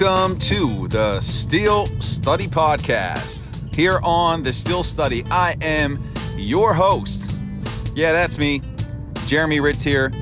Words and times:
Welcome 0.00 0.38
to 0.40 0.86
the 0.86 1.18
Steel 1.18 1.86
Study 2.00 2.46
Podcast. 2.46 3.74
Here 3.74 3.98
on 4.04 4.44
the 4.44 4.52
Steel 4.52 4.84
Study, 4.84 5.24
I 5.28 5.56
am 5.60 6.12
your 6.36 6.72
host. 6.72 7.36
Yeah, 7.96 8.12
that's 8.12 8.38
me, 8.38 8.62
Jeremy 9.26 9.56
Hritz 9.56 9.82
here. 9.82 10.12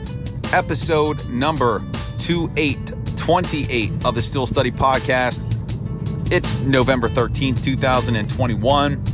Episode 0.54 1.28
number 1.28 1.82
2828 2.18 4.06
of 4.06 4.14
the 4.14 4.22
Steel 4.22 4.46
Study 4.46 4.70
Podcast. 4.70 5.44
It's 6.32 6.58
November 6.60 7.10
13th, 7.10 7.62
2021. 7.62 9.04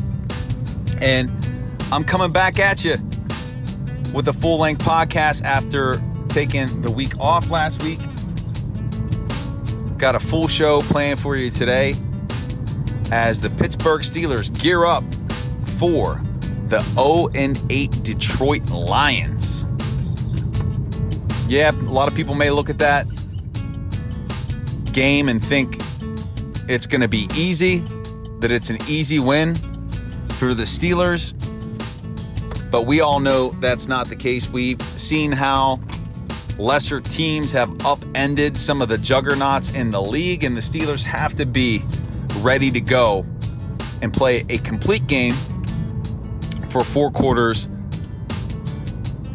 And 1.01 1.77
I'm 1.91 2.05
coming 2.05 2.31
back 2.31 2.61
at 2.61 2.85
you 2.85 2.95
with 4.15 4.29
a 4.29 4.33
full 4.33 4.61
length 4.61 4.85
podcast 4.85 5.43
after 5.43 6.01
taking 6.29 6.83
the 6.83 6.91
week 6.91 7.19
off 7.19 7.51
last 7.51 7.83
week. 7.83 7.99
Got 10.03 10.17
a 10.17 10.19
full 10.19 10.49
show 10.49 10.81
planned 10.81 11.21
for 11.21 11.37
you 11.37 11.49
today 11.49 11.95
as 13.13 13.41
the 13.41 13.49
Pittsburgh 13.51 14.03
Steelers 14.03 14.53
gear 14.61 14.85
up 14.85 15.05
for 15.79 16.21
the 16.67 16.81
0 16.81 17.31
8 17.71 18.03
Detroit 18.03 18.69
Lions. 18.73 19.65
Yeah, 21.47 21.71
a 21.71 21.87
lot 21.89 22.09
of 22.09 22.17
people 22.17 22.35
may 22.35 22.51
look 22.51 22.69
at 22.69 22.79
that 22.79 23.07
game 24.93 25.29
and 25.29 25.41
think 25.41 25.77
it's 26.69 26.89
going 26.89 27.03
to 27.03 27.07
be 27.07 27.29
easy, 27.37 27.79
that 28.41 28.51
it's 28.51 28.71
an 28.71 28.79
easy 28.89 29.21
win 29.21 29.55
for 30.31 30.53
the 30.53 30.65
Steelers. 30.65 31.33
But 32.73 32.87
we 32.87 33.01
all 33.01 33.21
know 33.21 33.51
that's 33.61 33.87
not 33.87 34.09
the 34.09 34.17
case. 34.17 34.49
We've 34.51 34.83
seen 34.83 35.31
how 35.31 35.79
lesser 36.59 37.01
teams 37.01 37.53
have 37.53 37.85
upended 37.85 38.57
some 38.57 38.83
of 38.83 38.89
the 38.89 38.99
juggernauts 38.99 39.71
in 39.71 39.91
the 39.91 40.01
league, 40.01 40.45
and 40.45 40.57
the 40.57 40.61
Steelers 40.61 41.03
have 41.03 41.35
to 41.37 41.47
be 41.47 41.83
ready 42.41 42.71
to 42.71 42.81
go 42.81 43.27
and 44.01 44.13
play 44.13 44.45
a 44.49 44.59
complete 44.59 45.07
game 45.07 45.35
for 46.69 46.83
four 46.83 47.11
quarters 47.11 47.69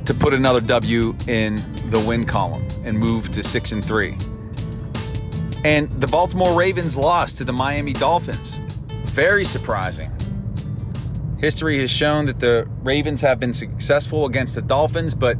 to 0.05 0.13
put 0.13 0.33
another 0.33 0.61
W 0.61 1.15
in 1.27 1.55
the 1.89 2.03
win 2.07 2.25
column 2.25 2.65
and 2.83 2.97
move 2.97 3.31
to 3.31 3.43
six 3.43 3.71
and 3.71 3.83
three. 3.83 4.17
And 5.63 5.89
the 5.99 6.07
Baltimore 6.07 6.57
Ravens 6.57 6.95
lost 6.95 7.37
to 7.39 7.43
the 7.43 7.53
Miami 7.53 7.93
Dolphins. 7.93 8.59
Very 9.05 9.43
surprising. 9.43 10.11
History 11.39 11.79
has 11.79 11.91
shown 11.91 12.25
that 12.27 12.39
the 12.39 12.67
Ravens 12.81 13.21
have 13.21 13.39
been 13.39 13.53
successful 13.53 14.25
against 14.25 14.55
the 14.55 14.61
Dolphins, 14.61 15.13
but 15.13 15.37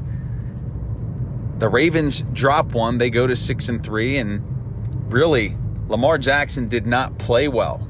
the 1.59 1.69
Ravens 1.69 2.22
drop 2.33 2.73
one. 2.73 2.97
They 2.97 3.09
go 3.09 3.27
to 3.27 3.36
six 3.36 3.69
and 3.69 3.83
three, 3.83 4.17
and 4.17 5.11
really, 5.11 5.58
Lamar 5.87 6.17
Jackson 6.17 6.67
did 6.67 6.86
not 6.86 7.17
play 7.17 7.48
well. 7.48 7.87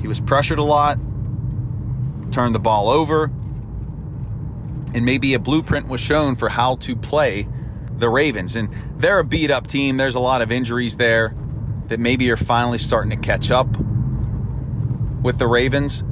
He 0.00 0.08
was 0.08 0.20
pressured 0.20 0.58
a 0.58 0.64
lot, 0.64 0.98
turned 2.32 2.54
the 2.54 2.60
ball 2.60 2.88
over, 2.88 3.24
and 4.94 5.04
maybe 5.04 5.34
a 5.34 5.38
blueprint 5.38 5.88
was 5.88 6.00
shown 6.00 6.34
for 6.34 6.48
how 6.48 6.76
to 6.76 6.94
play 6.94 7.48
the 7.96 8.08
Ravens. 8.08 8.56
And 8.56 8.68
they're 8.98 9.20
a 9.20 9.24
beat 9.24 9.50
up 9.50 9.66
team. 9.66 9.96
There's 9.96 10.14
a 10.14 10.20
lot 10.20 10.42
of 10.42 10.52
injuries 10.52 10.96
there 10.96 11.34
that 11.88 11.98
maybe 11.98 12.30
are 12.30 12.36
finally 12.36 12.78
starting 12.78 13.10
to 13.10 13.16
catch 13.16 13.50
up 13.50 13.68
with 15.22 15.38
the 15.38 15.46
Ravens. 15.46 16.02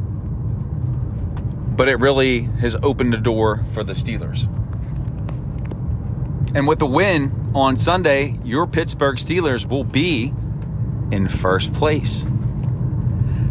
But 1.76 1.88
it 1.88 1.96
really 1.96 2.42
has 2.60 2.76
opened 2.82 3.12
the 3.12 3.18
door 3.18 3.64
for 3.72 3.82
the 3.82 3.94
Steelers. 3.94 4.48
And 6.54 6.66
with 6.66 6.80
the 6.80 6.86
win 6.86 7.52
on 7.54 7.76
Sunday, 7.76 8.38
your 8.44 8.66
Pittsburgh 8.66 9.16
Steelers 9.16 9.68
will 9.68 9.84
be 9.84 10.32
in 11.12 11.28
first 11.28 11.72
place. 11.72 12.26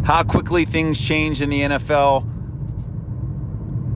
How 0.04 0.22
quickly 0.22 0.64
things 0.64 1.00
change 1.00 1.40
in 1.40 1.50
the 1.50 1.60
NFL. 1.60 2.26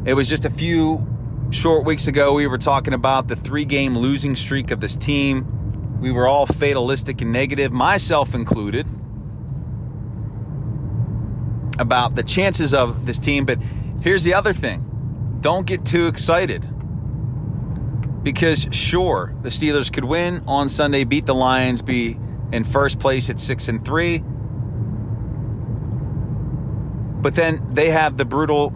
It 0.06 0.14
was 0.14 0.28
just 0.28 0.44
a 0.44 0.50
few 0.50 1.06
short 1.50 1.84
weeks 1.84 2.06
ago, 2.06 2.32
we 2.32 2.46
were 2.46 2.58
talking 2.58 2.92
about 2.92 3.28
the 3.28 3.36
three 3.36 3.64
game 3.64 3.96
losing 3.96 4.34
streak 4.36 4.70
of 4.70 4.80
this 4.80 4.96
team. 4.96 6.00
We 6.00 6.10
were 6.10 6.26
all 6.26 6.46
fatalistic 6.46 7.22
and 7.22 7.32
negative, 7.32 7.72
myself 7.72 8.34
included, 8.34 8.86
about 11.78 12.14
the 12.14 12.22
chances 12.22 12.74
of 12.74 13.06
this 13.06 13.18
team. 13.18 13.44
But 13.44 13.58
here's 14.02 14.24
the 14.24 14.34
other 14.34 14.52
thing 14.52 15.38
don't 15.40 15.66
get 15.66 15.84
too 15.84 16.06
excited 16.06 16.68
because 18.24 18.66
sure, 18.72 19.34
the 19.42 19.50
Steelers 19.50 19.92
could 19.92 20.04
win 20.04 20.42
on 20.46 20.70
Sunday, 20.70 21.04
beat 21.04 21.26
the 21.26 21.34
Lions, 21.34 21.82
be 21.82 22.18
in 22.50 22.64
first 22.64 22.98
place 22.98 23.28
at 23.28 23.38
6 23.38 23.68
and 23.68 23.84
3. 23.84 24.18
But 27.20 27.34
then 27.34 27.66
they 27.70 27.90
have 27.90 28.16
the 28.16 28.24
brutal 28.24 28.72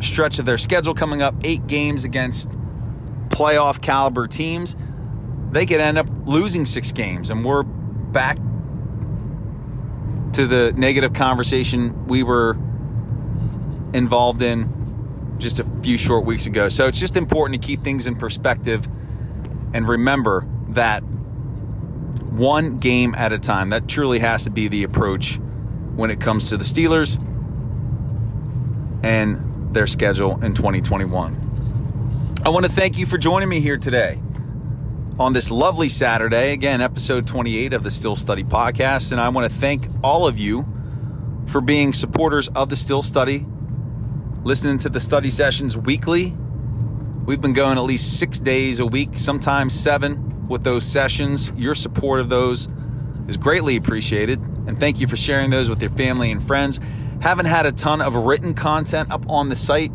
stretch 0.00 0.38
of 0.38 0.44
their 0.44 0.58
schedule 0.58 0.92
coming 0.92 1.22
up, 1.22 1.34
8 1.42 1.66
games 1.66 2.04
against 2.04 2.50
playoff 3.28 3.80
caliber 3.80 4.26
teams. 4.26 4.76
They 5.52 5.64
could 5.64 5.80
end 5.80 5.96
up 5.96 6.08
losing 6.26 6.66
6 6.66 6.92
games 6.92 7.30
and 7.30 7.44
we're 7.44 7.62
back 7.62 8.36
to 10.34 10.46
the 10.46 10.72
negative 10.76 11.14
conversation 11.14 12.06
we 12.06 12.22
were 12.22 12.58
involved 13.94 14.42
in 14.42 14.75
just 15.38 15.58
a 15.58 15.64
few 15.82 15.96
short 15.96 16.24
weeks 16.24 16.46
ago. 16.46 16.68
So 16.68 16.86
it's 16.86 17.00
just 17.00 17.16
important 17.16 17.60
to 17.60 17.66
keep 17.66 17.82
things 17.82 18.06
in 18.06 18.16
perspective 18.16 18.86
and 19.74 19.86
remember 19.88 20.46
that 20.70 21.00
one 21.00 22.78
game 22.78 23.14
at 23.14 23.32
a 23.32 23.38
time. 23.38 23.70
That 23.70 23.88
truly 23.88 24.18
has 24.20 24.44
to 24.44 24.50
be 24.50 24.68
the 24.68 24.82
approach 24.84 25.38
when 25.94 26.10
it 26.10 26.20
comes 26.20 26.50
to 26.50 26.56
the 26.56 26.64
Steelers 26.64 27.22
and 29.04 29.74
their 29.74 29.86
schedule 29.86 30.42
in 30.44 30.54
2021. 30.54 32.34
I 32.44 32.48
want 32.50 32.64
to 32.64 32.70
thank 32.70 32.98
you 32.98 33.06
for 33.06 33.18
joining 33.18 33.48
me 33.48 33.60
here 33.60 33.78
today 33.78 34.20
on 35.18 35.32
this 35.32 35.50
lovely 35.50 35.88
Saturday. 35.88 36.52
Again, 36.52 36.80
episode 36.80 37.26
28 37.26 37.72
of 37.72 37.82
the 37.82 37.90
Steel 37.90 38.16
Study 38.16 38.44
podcast. 38.44 39.12
And 39.12 39.20
I 39.20 39.28
want 39.30 39.50
to 39.50 39.58
thank 39.58 39.88
all 40.04 40.26
of 40.26 40.38
you 40.38 40.66
for 41.46 41.60
being 41.60 41.92
supporters 41.92 42.48
of 42.48 42.68
the 42.68 42.76
Steel 42.76 43.02
Study 43.02 43.46
listening 44.46 44.78
to 44.78 44.88
the 44.88 45.00
study 45.00 45.28
sessions 45.28 45.76
weekly. 45.76 46.32
We've 47.24 47.40
been 47.40 47.52
going 47.52 47.78
at 47.78 47.82
least 47.82 48.20
six 48.20 48.38
days 48.38 48.78
a 48.78 48.86
week, 48.86 49.18
sometimes 49.18 49.74
seven 49.74 50.46
with 50.46 50.62
those 50.62 50.86
sessions. 50.86 51.50
Your 51.56 51.74
support 51.74 52.20
of 52.20 52.28
those 52.28 52.68
is 53.26 53.36
greatly 53.36 53.74
appreciated. 53.74 54.38
And 54.68 54.78
thank 54.78 55.00
you 55.00 55.08
for 55.08 55.16
sharing 55.16 55.50
those 55.50 55.68
with 55.68 55.82
your 55.82 55.90
family 55.90 56.30
and 56.30 56.40
friends. 56.40 56.78
Haven't 57.22 57.46
had 57.46 57.66
a 57.66 57.72
ton 57.72 58.00
of 58.00 58.14
written 58.14 58.54
content 58.54 59.10
up 59.10 59.28
on 59.28 59.48
the 59.48 59.56
site, 59.56 59.90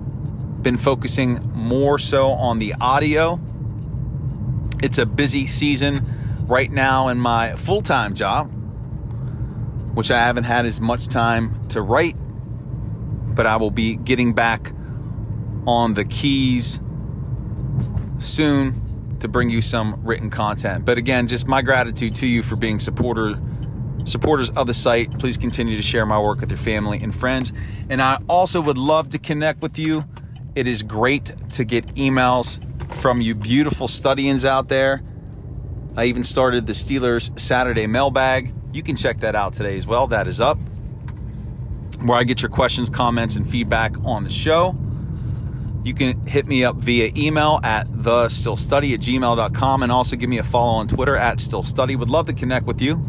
been 0.62 0.76
focusing 0.76 1.50
more 1.56 1.98
so 1.98 2.32
on 2.32 2.60
the 2.60 2.76
audio. 2.82 3.40
It's 4.84 4.98
a 4.98 5.06
busy 5.06 5.48
season 5.48 6.46
right 6.46 6.70
now 6.70 7.08
in 7.08 7.22
my 7.22 7.56
full 7.56 7.80
time 7.80 8.14
job, 8.16 8.52
which 9.96 10.12
I 10.12 10.18
haven't 10.18 10.44
had 10.44 10.66
as 10.66 10.82
much 10.82 11.08
time 11.08 11.70
to 11.70 11.82
write 11.82 12.18
but 13.36 13.46
I 13.46 13.58
will 13.58 13.72
be 13.72 13.96
getting 13.96 14.34
back 14.34 14.74
on 15.66 15.94
the 15.94 16.06
keys 16.06 16.80
soon 18.20 19.18
to 19.20 19.28
bring 19.28 19.50
you 19.50 19.62
some 19.62 20.02
written 20.04 20.30
content. 20.30 20.86
But 20.86 20.98
again, 20.98 21.28
just 21.28 21.48
my 21.48 21.62
gratitude 21.62 22.16
to 22.16 22.28
you 22.28 22.44
for 22.44 22.56
being 22.56 22.80
supporter 22.80 23.40
supporters 24.04 24.50
of 24.52 24.66
the 24.66 24.74
site. 24.74 25.20
Please 25.20 25.38
continue 25.38 25.76
to 25.76 25.82
share 25.82 26.08
my 26.08 26.20
work 26.20 26.42
with 26.42 26.50
your 26.50 26.58
family 26.58 27.00
and 27.02 27.14
friends. 27.14 27.54
And 27.88 28.02
I 28.02 28.18
also 28.28 28.60
would 28.60 28.78
love 28.78 29.10
to 29.10 29.20
connect 29.20 29.62
with 29.62 29.78
you. 29.78 30.06
It 30.56 30.66
is 30.66 30.82
great 30.82 31.32
to 31.52 31.64
get 31.64 31.86
emails 31.94 32.60
from 32.96 33.22
you 33.22 33.36
beautiful 33.36 33.88
studians 33.88 34.44
out 34.44 34.70
there. 34.70 35.04
I 35.96 36.06
even 36.06 36.24
started 36.24 36.66
the 36.66 36.74
Steelers 36.74 37.38
Saturday 37.40 37.86
mailbag. 37.86 38.54
You 38.74 38.82
can 38.82 38.96
check 38.96 39.20
that 39.20 39.36
out 39.36 39.54
today 39.54 39.78
as 39.78 39.86
well. 39.86 40.08
That 40.08 40.28
is 40.28 40.42
up 40.42 40.58
where 42.08 42.18
I 42.18 42.24
get 42.24 42.42
your 42.42 42.50
questions, 42.50 42.90
comments, 42.90 43.36
and 43.36 43.50
feedback 43.50 43.96
on 44.04 44.24
the 44.24 44.30
show. 44.30 44.76
You 45.84 45.94
can 45.94 46.26
hit 46.28 46.46
me 46.46 46.64
up 46.64 46.76
via 46.76 47.12
email 47.16 47.60
at 47.64 47.88
thesteelstudy 47.88 48.94
at 48.94 49.00
gmail.com 49.00 49.84
and 49.84 49.92
also 49.92 50.16
give 50.16 50.30
me 50.30 50.38
a 50.38 50.44
follow 50.44 50.74
on 50.74 50.88
Twitter 50.88 51.18
at 51.18 51.38
steelstudy. 51.38 51.98
Would 51.98 52.10
love 52.10 52.28
to 52.28 52.34
connect 52.34 52.66
with 52.66 52.82
you. 52.82 53.04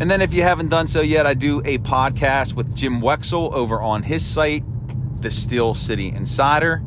And 0.00 0.10
then 0.10 0.22
if 0.22 0.32
you 0.32 0.42
haven't 0.42 0.68
done 0.68 0.86
so 0.86 1.02
yet, 1.02 1.26
I 1.26 1.34
do 1.34 1.60
a 1.64 1.78
podcast 1.78 2.54
with 2.54 2.74
Jim 2.74 3.00
Wexell 3.00 3.52
over 3.52 3.80
on 3.80 4.02
his 4.02 4.24
site, 4.24 4.64
The 5.20 5.30
Steel 5.30 5.74
City 5.74 6.08
Insider. 6.08 6.82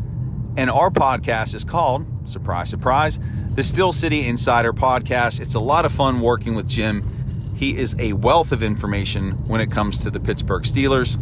And 0.57 0.71
our 0.71 0.89
podcast 0.89 1.53
is 1.53 1.63
called, 1.63 2.05
surprise, 2.27 2.69
surprise, 2.69 3.19
The 3.53 3.63
Steel 3.63 3.91
City 3.91 4.25
Insider 4.27 4.73
Podcast. 4.73 5.39
It's 5.39 5.55
a 5.55 5.59
lot 5.59 5.85
of 5.85 5.91
fun 5.91 6.19
working 6.21 6.55
with 6.55 6.67
Jim 6.67 7.14
he 7.55 7.77
is 7.77 7.95
a 7.97 8.13
wealth 8.13 8.51
of 8.51 8.61
information 8.61 9.31
when 9.47 9.61
it 9.61 9.71
comes 9.71 10.03
to 10.03 10.11
the 10.11 10.19
Pittsburgh 10.19 10.63
Steelers, 10.63 11.17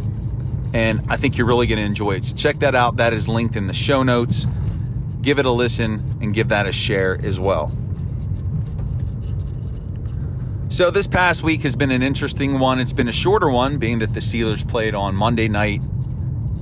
and 0.74 1.00
I 1.08 1.16
think 1.16 1.38
you're 1.38 1.46
really 1.46 1.68
going 1.68 1.78
to 1.78 1.84
enjoy 1.84 2.12
it. 2.12 2.24
So 2.24 2.34
check 2.34 2.58
that 2.58 2.74
out. 2.74 2.96
That 2.96 3.12
is 3.12 3.28
linked 3.28 3.54
in 3.54 3.68
the 3.68 3.74
show 3.74 4.02
notes. 4.02 4.48
Give 5.22 5.38
it 5.38 5.46
a 5.46 5.50
listen 5.50 6.18
and 6.20 6.34
give 6.34 6.48
that 6.48 6.66
a 6.66 6.72
share 6.72 7.18
as 7.24 7.38
well. 7.38 7.72
So 10.68 10.90
this 10.90 11.06
past 11.06 11.44
week 11.44 11.62
has 11.62 11.76
been 11.76 11.92
an 11.92 12.02
interesting 12.02 12.58
one. 12.58 12.80
It's 12.80 12.92
been 12.92 13.06
a 13.06 13.12
shorter 13.12 13.48
one, 13.48 13.78
being 13.78 14.00
that 14.00 14.12
the 14.12 14.18
Steelers 14.18 14.66
played 14.66 14.96
on 14.96 15.14
Monday 15.14 15.46
night, 15.46 15.80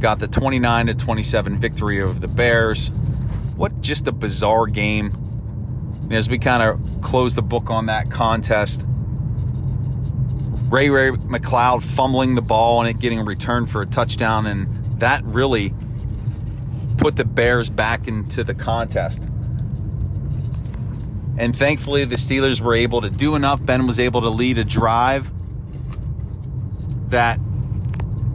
got 0.00 0.18
the 0.18 0.28
29 0.28 0.88
to 0.88 0.94
27 0.94 1.58
victory 1.58 2.02
over 2.02 2.20
the 2.20 2.28
Bears. 2.28 2.90
What 3.56 3.80
just 3.80 4.06
a 4.06 4.12
bizarre 4.12 4.66
game. 4.66 6.08
as 6.10 6.28
we 6.28 6.38
kind 6.38 6.62
of 6.62 7.00
close 7.00 7.34
the 7.34 7.42
book 7.42 7.70
on 7.70 7.86
that 7.86 8.10
contest, 8.10 8.86
Ray 10.72 10.88
Ray 10.88 11.10
McCloud 11.10 11.82
fumbling 11.82 12.34
the 12.34 12.40
ball 12.40 12.80
and 12.80 12.88
it 12.88 12.98
getting 12.98 13.26
returned 13.26 13.68
for 13.68 13.82
a 13.82 13.86
touchdown, 13.86 14.46
and 14.46 14.98
that 15.00 15.22
really 15.22 15.74
put 16.96 17.14
the 17.16 17.26
Bears 17.26 17.68
back 17.68 18.08
into 18.08 18.42
the 18.42 18.54
contest. 18.54 19.22
And 21.36 21.54
thankfully, 21.54 22.06
the 22.06 22.16
Steelers 22.16 22.62
were 22.62 22.74
able 22.74 23.02
to 23.02 23.10
do 23.10 23.34
enough. 23.34 23.62
Ben 23.62 23.86
was 23.86 24.00
able 24.00 24.22
to 24.22 24.30
lead 24.30 24.56
a 24.56 24.64
drive 24.64 25.30
that 27.10 27.38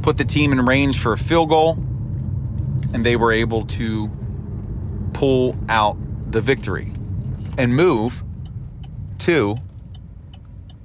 put 0.03 0.17
the 0.17 0.25
team 0.25 0.51
in 0.51 0.63
range 0.63 0.99
for 0.99 1.13
a 1.13 1.17
field 1.17 1.49
goal, 1.49 1.71
and 2.93 3.03
they 3.03 3.15
were 3.15 3.31
able 3.31 3.65
to 3.65 4.11
pull 5.13 5.55
out 5.69 5.97
the 6.31 6.41
victory 6.41 6.91
and 7.57 7.75
move 7.75 8.23
to 9.17 9.57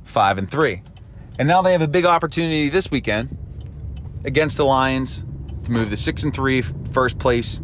five 0.03 0.39
and 0.39 0.51
three. 0.51 0.81
And 1.39 1.49
now 1.49 1.63
they 1.63 1.73
have 1.73 1.83
a 1.83 1.89
big 1.89 2.05
opportunity 2.05 2.69
this 2.69 2.91
weekend 2.91 3.37
against 4.25 4.57
the 4.57 4.65
Lions 4.65 5.25
to 5.65 5.71
move 5.71 5.91
the 5.91 5.97
six 5.97 6.23
and 6.23 6.35
three 6.35 6.63
first 6.63 7.19
place 7.19 7.59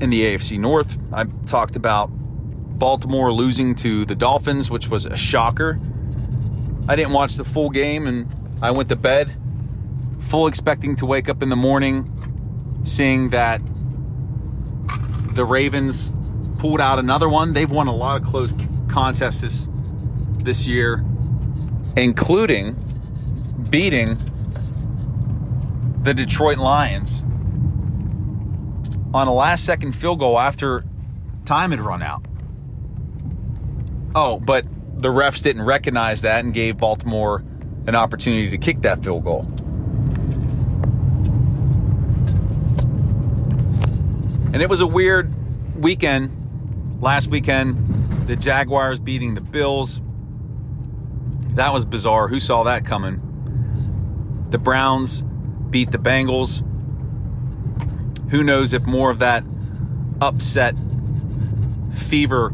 in 0.00 0.10
the 0.10 0.22
AFC 0.22 0.58
North. 0.58 0.98
I 1.12 1.24
talked 1.46 1.76
about 1.76 2.06
Baltimore 2.08 3.32
losing 3.32 3.74
to 3.76 4.04
the 4.04 4.14
Dolphins, 4.14 4.70
which 4.70 4.88
was 4.88 5.06
a 5.06 5.16
shocker. 5.16 5.78
I 6.88 6.96
didn't 6.96 7.12
watch 7.12 7.36
the 7.36 7.44
full 7.44 7.70
game 7.70 8.06
and 8.06 8.28
I 8.60 8.70
went 8.70 8.88
to 8.88 8.96
bed 8.96 9.36
full 10.20 10.46
expecting 10.46 10.96
to 10.96 11.06
wake 11.06 11.28
up 11.28 11.42
in 11.42 11.48
the 11.48 11.56
morning 11.56 12.08
seeing 12.84 13.30
that 13.30 13.60
the 15.34 15.44
Ravens 15.44 16.12
pulled 16.58 16.80
out 16.80 16.98
another 16.98 17.28
one. 17.28 17.52
They've 17.52 17.70
won 17.70 17.86
a 17.86 17.94
lot 17.94 18.20
of 18.20 18.26
close 18.26 18.54
contests 18.88 19.40
this, 19.40 19.68
this 20.38 20.66
year, 20.66 21.04
including 21.96 22.74
beating 23.70 24.18
the 26.02 26.14
Detroit 26.14 26.58
Lions 26.58 27.22
on 29.14 29.28
a 29.28 29.32
last 29.32 29.64
second 29.64 29.92
field 29.92 30.18
goal 30.18 30.38
after 30.38 30.84
time 31.44 31.70
had 31.70 31.80
run 31.80 32.02
out. 32.02 32.24
Oh, 34.14 34.40
but 34.40 34.64
the 34.98 35.08
refs 35.08 35.42
didn't 35.42 35.62
recognize 35.62 36.22
that 36.22 36.44
and 36.44 36.52
gave 36.52 36.76
Baltimore 36.78 37.44
an 37.86 37.94
opportunity 37.94 38.50
to 38.50 38.58
kick 38.58 38.82
that 38.82 39.02
field 39.02 39.24
goal. 39.24 39.46
And 44.52 44.60
it 44.60 44.68
was 44.68 44.80
a 44.80 44.86
weird 44.86 45.32
weekend. 45.74 47.00
Last 47.00 47.28
weekend, 47.28 48.26
the 48.26 48.36
Jaguars 48.36 48.98
beating 48.98 49.34
the 49.34 49.40
Bills. 49.40 50.00
That 51.54 51.72
was 51.72 51.84
bizarre. 51.84 52.28
Who 52.28 52.40
saw 52.40 52.64
that 52.64 52.84
coming? 52.84 53.20
The 54.50 54.58
Browns 54.58 55.22
beat 55.70 55.90
the 55.90 55.98
Bengals. 55.98 56.62
Who 58.30 58.42
knows 58.42 58.72
if 58.72 58.84
more 58.84 59.10
of 59.10 59.18
that 59.18 59.44
upset 60.20 60.74
fever 61.92 62.52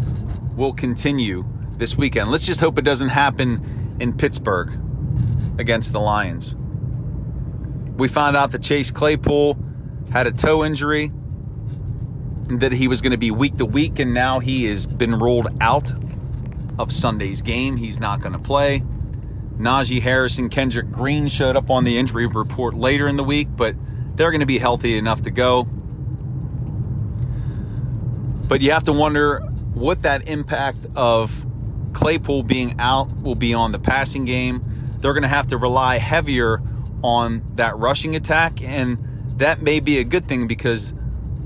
will 0.56 0.72
continue 0.72 1.44
this 1.76 1.96
weekend. 1.96 2.30
Let's 2.30 2.46
just 2.46 2.60
hope 2.60 2.78
it 2.78 2.84
doesn't 2.84 3.10
happen 3.10 3.96
in 4.00 4.16
Pittsburgh 4.16 4.80
against 5.58 5.92
the 5.92 6.00
Lions. 6.00 6.56
We 7.96 8.08
found 8.08 8.36
out 8.36 8.50
that 8.52 8.62
Chase 8.62 8.90
Claypool 8.90 9.56
had 10.10 10.26
a 10.26 10.32
toe 10.32 10.64
injury, 10.64 11.12
that 12.48 12.72
he 12.72 12.88
was 12.88 13.00
going 13.00 13.12
to 13.12 13.18
be 13.18 13.30
week 13.30 13.56
to 13.58 13.64
week, 13.64 13.98
and 13.98 14.14
now 14.14 14.40
he 14.40 14.64
has 14.66 14.86
been 14.86 15.18
ruled 15.18 15.48
out 15.60 15.92
of 16.78 16.92
Sunday's 16.92 17.42
game. 17.42 17.76
He's 17.76 17.98
not 17.98 18.20
going 18.20 18.32
to 18.32 18.38
play. 18.38 18.82
Najee 19.58 20.00
Harris 20.00 20.38
and 20.38 20.50
Kendrick 20.50 20.90
Green 20.90 21.28
showed 21.28 21.56
up 21.56 21.68
on 21.70 21.84
the 21.84 21.98
injury 21.98 22.26
report 22.26 22.74
later 22.74 23.08
in 23.08 23.16
the 23.16 23.24
week, 23.24 23.48
but 23.50 23.74
they're 24.14 24.30
going 24.30 24.40
to 24.40 24.46
be 24.46 24.58
healthy 24.58 24.96
enough 24.96 25.22
to 25.22 25.30
go. 25.30 25.64
But 28.48 28.60
you 28.62 28.70
have 28.70 28.84
to 28.84 28.92
wonder 28.92 29.40
what 29.74 30.02
that 30.02 30.28
impact 30.28 30.86
of 30.96 31.44
Claypool 31.92 32.44
being 32.44 32.76
out 32.78 33.20
will 33.20 33.34
be 33.34 33.52
on 33.52 33.72
the 33.72 33.78
passing 33.78 34.24
game. 34.24 34.96
They're 35.00 35.12
going 35.12 35.22
to 35.22 35.28
have 35.28 35.48
to 35.48 35.56
rely 35.56 35.98
heavier 35.98 36.62
on 37.02 37.42
that 37.56 37.76
rushing 37.76 38.16
attack, 38.16 38.62
and 38.62 39.38
that 39.38 39.60
may 39.62 39.80
be 39.80 39.98
a 39.98 40.04
good 40.04 40.26
thing 40.28 40.46
because 40.46 40.94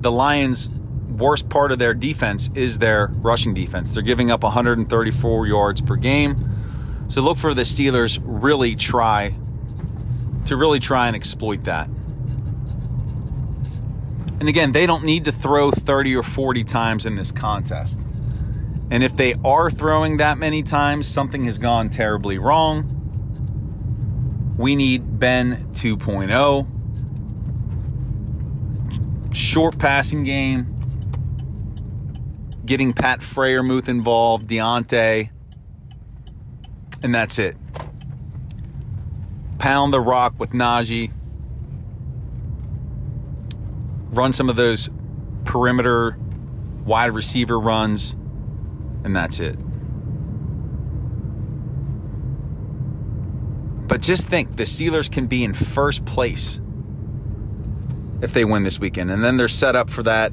the 0.00 0.10
Lions' 0.10 0.70
worst 1.16 1.48
part 1.48 1.72
of 1.72 1.78
their 1.78 1.94
defense 1.94 2.50
is 2.54 2.78
their 2.78 3.08
rushing 3.14 3.54
defense. 3.54 3.94
They're 3.94 4.02
giving 4.02 4.30
up 4.30 4.42
134 4.42 5.46
yards 5.46 5.80
per 5.80 5.96
game. 5.96 7.06
So 7.08 7.20
look 7.20 7.38
for 7.38 7.54
the 7.54 7.62
Steelers 7.62 8.20
really 8.22 8.74
try 8.74 9.34
to 10.46 10.56
really 10.56 10.80
try 10.80 11.06
and 11.06 11.16
exploit 11.16 11.64
that. 11.64 11.88
And 14.40 14.48
again, 14.48 14.72
they 14.72 14.86
don't 14.86 15.04
need 15.04 15.26
to 15.26 15.32
throw 15.32 15.70
30 15.70 16.16
or 16.16 16.24
40 16.24 16.64
times 16.64 17.06
in 17.06 17.14
this 17.14 17.30
contest. 17.30 18.00
And 18.90 19.04
if 19.04 19.16
they 19.16 19.34
are 19.44 19.70
throwing 19.70 20.16
that 20.16 20.36
many 20.36 20.62
times, 20.62 21.06
something 21.06 21.44
has 21.44 21.58
gone 21.58 21.90
terribly 21.90 22.38
wrong. 22.38 22.98
We 24.58 24.74
need 24.74 25.18
Ben 25.18 25.68
2.0. 25.72 26.66
Short 29.34 29.78
passing 29.78 30.24
game. 30.24 30.71
Getting 32.64 32.92
Pat 32.92 33.20
Freiermuth 33.20 33.88
involved, 33.88 34.48
Diontae. 34.48 35.30
And 37.02 37.14
that's 37.14 37.38
it. 37.38 37.56
Pound 39.58 39.92
the 39.92 40.00
rock 40.00 40.34
with 40.38 40.50
Najee. 40.50 41.12
Run 44.10 44.32
some 44.32 44.48
of 44.48 44.56
those 44.56 44.90
perimeter 45.44 46.16
wide 46.84 47.12
receiver 47.12 47.58
runs 47.58 48.16
and 49.04 49.14
that's 49.14 49.40
it. 49.40 49.56
But 53.88 54.00
just 54.00 54.28
think 54.28 54.56
the 54.56 54.62
Steelers 54.62 55.10
can 55.10 55.26
be 55.26 55.44
in 55.44 55.54
first 55.54 56.04
place 56.04 56.60
if 58.22 58.32
they 58.32 58.44
win 58.44 58.62
this 58.62 58.78
weekend. 58.78 59.10
And 59.10 59.22
then 59.22 59.36
they're 59.36 59.48
set 59.48 59.76
up 59.76 59.90
for 59.90 60.02
that 60.04 60.32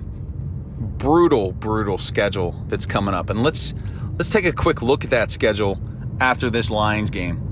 brutal, 0.99 1.51
brutal 1.53 1.97
schedule 1.97 2.63
that's 2.67 2.85
coming 2.85 3.15
up. 3.15 3.31
And 3.31 3.41
let's 3.41 3.73
let's 4.19 4.29
take 4.29 4.45
a 4.45 4.51
quick 4.51 4.83
look 4.83 5.03
at 5.03 5.09
that 5.09 5.31
schedule 5.31 5.79
after 6.19 6.51
this 6.51 6.69
Lions 6.69 7.09
game. 7.09 7.45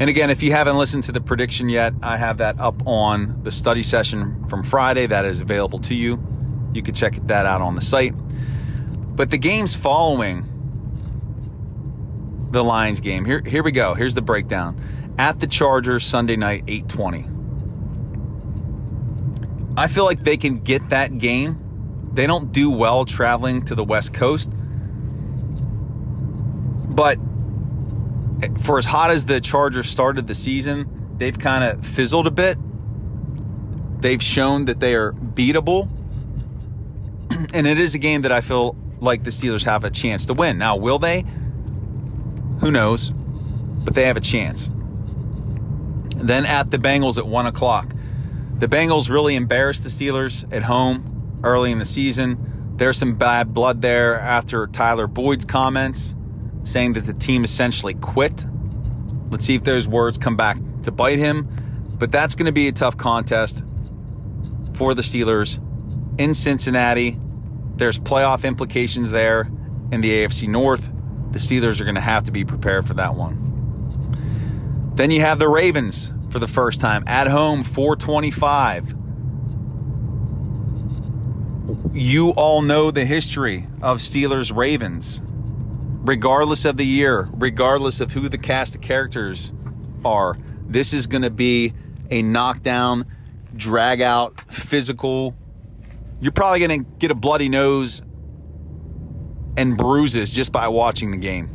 And 0.00 0.10
again, 0.10 0.28
if 0.30 0.42
you 0.42 0.52
haven't 0.52 0.76
listened 0.76 1.04
to 1.04 1.12
the 1.12 1.20
prediction 1.20 1.68
yet, 1.68 1.94
I 2.02 2.18
have 2.18 2.38
that 2.38 2.60
up 2.60 2.86
on 2.86 3.42
the 3.42 3.50
study 3.50 3.82
session 3.82 4.46
from 4.46 4.62
Friday 4.62 5.06
that 5.06 5.24
is 5.24 5.40
available 5.40 5.78
to 5.80 5.94
you. 5.94 6.22
You 6.72 6.82
can 6.82 6.94
check 6.94 7.14
that 7.26 7.46
out 7.46 7.62
on 7.62 7.74
the 7.74 7.80
site. 7.80 8.12
But 9.16 9.30
the 9.30 9.38
games 9.38 9.74
following 9.74 10.44
the 12.52 12.62
Lions 12.62 13.00
game, 13.00 13.24
here, 13.24 13.42
here 13.44 13.64
we 13.64 13.72
go. 13.72 13.94
Here's 13.94 14.14
the 14.14 14.22
breakdown. 14.22 14.80
At 15.18 15.40
the 15.40 15.48
Chargers 15.48 16.04
Sunday 16.04 16.36
night, 16.36 16.62
820. 16.68 17.24
I 19.76 19.88
feel 19.88 20.04
like 20.04 20.20
they 20.20 20.36
can 20.36 20.60
get 20.60 20.90
that 20.90 21.18
game. 21.18 21.67
They 22.12 22.26
don't 22.26 22.52
do 22.52 22.70
well 22.70 23.04
traveling 23.04 23.64
to 23.66 23.74
the 23.74 23.84
West 23.84 24.12
Coast. 24.12 24.52
But 26.88 27.18
for 28.60 28.78
as 28.78 28.86
hot 28.86 29.10
as 29.10 29.24
the 29.24 29.40
Chargers 29.40 29.88
started 29.88 30.26
the 30.26 30.34
season, 30.34 31.14
they've 31.16 31.38
kind 31.38 31.64
of 31.64 31.86
fizzled 31.86 32.26
a 32.26 32.30
bit. 32.30 32.58
They've 34.00 34.22
shown 34.22 34.66
that 34.66 34.80
they 34.80 34.94
are 34.94 35.12
beatable. 35.12 35.88
And 37.54 37.66
it 37.66 37.78
is 37.78 37.94
a 37.94 37.98
game 37.98 38.22
that 38.22 38.32
I 38.32 38.40
feel 38.40 38.76
like 39.00 39.22
the 39.22 39.30
Steelers 39.30 39.64
have 39.64 39.84
a 39.84 39.90
chance 39.90 40.26
to 40.26 40.34
win. 40.34 40.58
Now, 40.58 40.76
will 40.76 40.98
they? 40.98 41.24
Who 42.60 42.70
knows? 42.70 43.10
But 43.10 43.94
they 43.94 44.04
have 44.04 44.16
a 44.16 44.20
chance. 44.20 44.68
Then 46.16 46.44
at 46.44 46.70
the 46.70 46.78
Bengals 46.78 47.16
at 47.16 47.26
1 47.26 47.46
o'clock. 47.46 47.94
The 48.58 48.66
Bengals 48.66 49.08
really 49.08 49.36
embarrassed 49.36 49.84
the 49.84 49.88
Steelers 49.88 50.44
at 50.52 50.64
home 50.64 51.17
early 51.42 51.72
in 51.72 51.78
the 51.78 51.84
season. 51.84 52.74
There's 52.76 52.96
some 52.96 53.16
bad 53.16 53.54
blood 53.54 53.82
there 53.82 54.18
after 54.18 54.66
Tyler 54.66 55.06
Boyd's 55.06 55.44
comments 55.44 56.14
saying 56.64 56.94
that 56.94 57.06
the 57.06 57.12
team 57.12 57.44
essentially 57.44 57.94
quit. 57.94 58.44
Let's 59.30 59.44
see 59.44 59.54
if 59.54 59.64
those 59.64 59.88
words 59.88 60.18
come 60.18 60.36
back 60.36 60.58
to 60.82 60.92
bite 60.92 61.18
him. 61.18 61.48
But 61.98 62.12
that's 62.12 62.34
going 62.34 62.46
to 62.46 62.52
be 62.52 62.68
a 62.68 62.72
tough 62.72 62.96
contest 62.96 63.64
for 64.74 64.94
the 64.94 65.02
Steelers 65.02 65.58
in 66.18 66.34
Cincinnati 66.34 67.18
there's 67.78 67.98
playoff 67.98 68.44
implications 68.44 69.12
there 69.12 69.48
in 69.92 70.00
the 70.00 70.10
AFC 70.10 70.48
North. 70.48 70.92
the 71.30 71.38
Steelers 71.38 71.80
are 71.80 71.84
going 71.84 71.94
to 71.94 72.00
have 72.00 72.24
to 72.24 72.32
be 72.32 72.44
prepared 72.44 72.86
for 72.86 72.94
that 72.94 73.14
one. 73.14 73.44
Then 74.94 75.12
you 75.12 75.20
have 75.20 75.38
the 75.38 75.48
Ravens 75.48 76.12
for 76.30 76.40
the 76.40 76.48
first 76.48 76.80
time 76.80 77.04
at 77.06 77.28
home, 77.28 77.62
425. 77.62 78.94
You 81.92 82.30
all 82.30 82.62
know 82.62 82.90
the 82.90 83.04
history 83.04 83.66
of 83.82 83.98
Steelers 83.98 84.54
Ravens. 84.54 85.20
Regardless 85.24 86.64
of 86.64 86.78
the 86.78 86.86
year, 86.86 87.28
regardless 87.32 88.00
of 88.00 88.12
who 88.12 88.28
the 88.28 88.38
cast 88.38 88.76
of 88.76 88.80
characters 88.80 89.52
are, 90.04 90.36
this 90.66 90.94
is 90.94 91.06
going 91.06 91.22
to 91.22 91.30
be 91.30 91.74
a 92.10 92.22
knockdown, 92.22 93.04
drag 93.54 94.00
out, 94.00 94.40
physical. 94.50 95.36
You're 96.20 96.32
probably 96.32 96.60
going 96.60 96.84
to 96.84 96.90
get 96.98 97.10
a 97.10 97.14
bloody 97.14 97.50
nose 97.50 98.00
and 99.58 99.76
bruises 99.76 100.30
just 100.30 100.52
by 100.52 100.68
watching 100.68 101.10
the 101.10 101.18
game. 101.18 101.50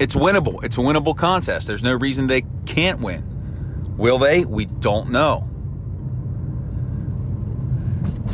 It's 0.00 0.16
winnable. 0.16 0.64
It's 0.64 0.76
a 0.76 0.80
winnable 0.80 1.16
contest. 1.16 1.68
There's 1.68 1.84
no 1.84 1.94
reason 1.94 2.26
they 2.26 2.42
can't 2.66 3.00
win. 3.00 3.94
Will 3.96 4.18
they? 4.18 4.44
We 4.44 4.64
don't 4.64 5.10
know. 5.10 5.48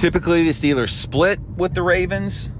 Typically, 0.00 0.45
the 0.45 0.50
Steelers 0.50 0.88
split 0.88 1.38
with 1.59 1.75
the 1.75 1.83
Ravens. 1.83 2.50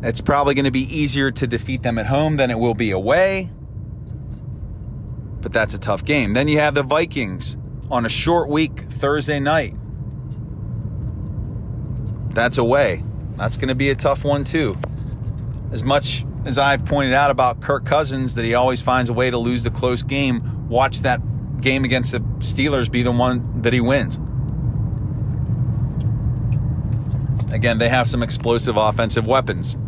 It's 0.00 0.20
probably 0.20 0.54
going 0.54 0.66
to 0.66 0.70
be 0.70 0.82
easier 0.96 1.32
to 1.32 1.44
defeat 1.44 1.82
them 1.82 1.98
at 1.98 2.06
home 2.06 2.36
than 2.36 2.52
it 2.52 2.58
will 2.60 2.72
be 2.72 2.92
away. 2.92 3.50
But 5.40 5.52
that's 5.52 5.74
a 5.74 5.78
tough 5.80 6.04
game. 6.04 6.34
Then 6.34 6.46
you 6.46 6.60
have 6.60 6.76
the 6.76 6.84
Vikings 6.84 7.56
on 7.90 8.06
a 8.06 8.08
short 8.08 8.48
week 8.48 8.78
Thursday 8.78 9.40
night. 9.40 9.74
That's 12.32 12.58
away. 12.58 13.02
That's 13.34 13.56
going 13.56 13.70
to 13.70 13.74
be 13.74 13.90
a 13.90 13.96
tough 13.96 14.22
one, 14.22 14.44
too. 14.44 14.78
As 15.72 15.82
much 15.82 16.24
as 16.44 16.58
I've 16.58 16.84
pointed 16.84 17.14
out 17.14 17.32
about 17.32 17.60
Kirk 17.60 17.84
Cousins, 17.84 18.36
that 18.36 18.44
he 18.44 18.54
always 18.54 18.80
finds 18.80 19.10
a 19.10 19.12
way 19.12 19.32
to 19.32 19.38
lose 19.38 19.64
the 19.64 19.72
close 19.72 20.04
game, 20.04 20.68
watch 20.68 21.00
that 21.00 21.20
game 21.60 21.82
against 21.82 22.12
the 22.12 22.20
Steelers 22.38 22.88
be 22.88 23.02
the 23.02 23.10
one 23.10 23.62
that 23.62 23.72
he 23.72 23.80
wins. 23.80 24.20
Again, 27.56 27.78
they 27.78 27.88
have 27.88 28.06
some 28.06 28.22
explosive 28.22 28.76
offensive 28.76 29.26
weapons. 29.26 29.78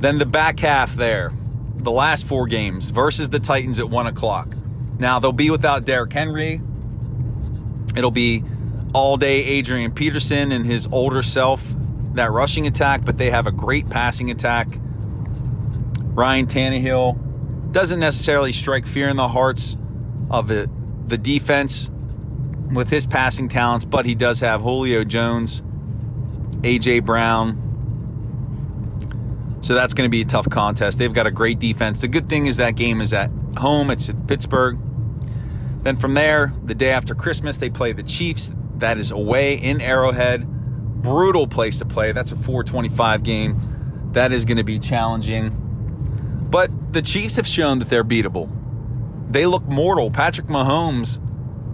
Then 0.00 0.18
the 0.18 0.26
back 0.26 0.58
half 0.58 0.96
there, 0.96 1.32
the 1.76 1.92
last 1.92 2.26
four 2.26 2.48
games 2.48 2.90
versus 2.90 3.30
the 3.30 3.38
Titans 3.38 3.78
at 3.78 3.88
1 3.88 4.06
o'clock. 4.08 4.48
Now, 4.98 5.20
they'll 5.20 5.30
be 5.30 5.50
without 5.50 5.84
Derrick 5.84 6.12
Henry. 6.12 6.60
It'll 7.96 8.10
be 8.10 8.42
all 8.92 9.16
day 9.16 9.44
Adrian 9.44 9.92
Peterson 9.92 10.50
and 10.50 10.66
his 10.66 10.88
older 10.90 11.22
self 11.22 11.72
that 12.14 12.32
rushing 12.32 12.66
attack, 12.66 13.04
but 13.04 13.18
they 13.18 13.30
have 13.30 13.46
a 13.46 13.52
great 13.52 13.88
passing 13.88 14.28
attack. 14.28 14.66
Ryan 16.00 16.46
Tannehill 16.46 17.70
doesn't 17.70 18.00
necessarily 18.00 18.50
strike 18.50 18.84
fear 18.84 19.08
in 19.08 19.16
the 19.16 19.28
hearts 19.28 19.78
of 20.28 20.48
the, 20.48 20.68
the 21.06 21.18
defense 21.18 21.88
with 22.72 22.90
his 22.90 23.06
passing 23.06 23.48
talents, 23.48 23.84
but 23.84 24.06
he 24.06 24.16
does 24.16 24.40
have 24.40 24.62
Julio 24.62 25.04
Jones, 25.04 25.62
A.J. 26.66 27.00
Brown. 27.00 27.62
So 29.60 29.74
that's 29.74 29.94
going 29.94 30.06
to 30.06 30.10
be 30.10 30.22
a 30.22 30.24
tough 30.24 30.50
contest. 30.50 30.98
They've 30.98 31.12
got 31.12 31.26
a 31.26 31.30
great 31.30 31.58
defense. 31.58 32.00
The 32.00 32.08
good 32.08 32.28
thing 32.28 32.46
is 32.46 32.56
that 32.58 32.76
game 32.76 33.00
is 33.00 33.12
at 33.12 33.30
home, 33.56 33.90
it's 33.90 34.08
at 34.08 34.26
Pittsburgh. 34.26 34.78
Then 35.82 35.96
from 35.96 36.14
there, 36.14 36.52
the 36.64 36.74
day 36.74 36.90
after 36.90 37.14
Christmas, 37.14 37.56
they 37.56 37.70
play 37.70 37.92
the 37.92 38.02
Chiefs. 38.02 38.52
That 38.78 38.98
is 38.98 39.10
away 39.12 39.54
in 39.54 39.80
Arrowhead 39.80 40.46
brutal 41.06 41.46
place 41.46 41.78
to 41.78 41.84
play. 41.84 42.10
That's 42.10 42.32
a 42.32 42.36
425 42.36 43.22
game. 43.22 44.10
That 44.12 44.32
is 44.32 44.44
going 44.44 44.56
to 44.56 44.64
be 44.64 44.80
challenging. 44.80 45.50
But 46.50 46.92
the 46.92 47.02
Chiefs 47.02 47.36
have 47.36 47.46
shown 47.46 47.78
that 47.78 47.88
they're 47.88 48.04
beatable. 48.04 48.50
They 49.30 49.46
look 49.46 49.62
mortal. 49.64 50.10
Patrick 50.10 50.48
Mahomes 50.48 51.20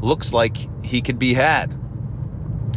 looks 0.03 0.35
like 0.35 0.85
he 0.85 1.01
could 1.01 1.19
be 1.19 1.35
had. 1.35 1.73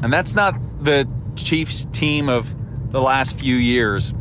And 0.02 0.14
that's 0.14 0.34
not 0.34 0.56
the 0.84 1.10
Chiefs 1.36 1.86
team 1.92 2.30
of 2.30 2.56
the 2.92 3.02
last 3.02 3.40
few 3.40 3.56
years. 3.56 4.14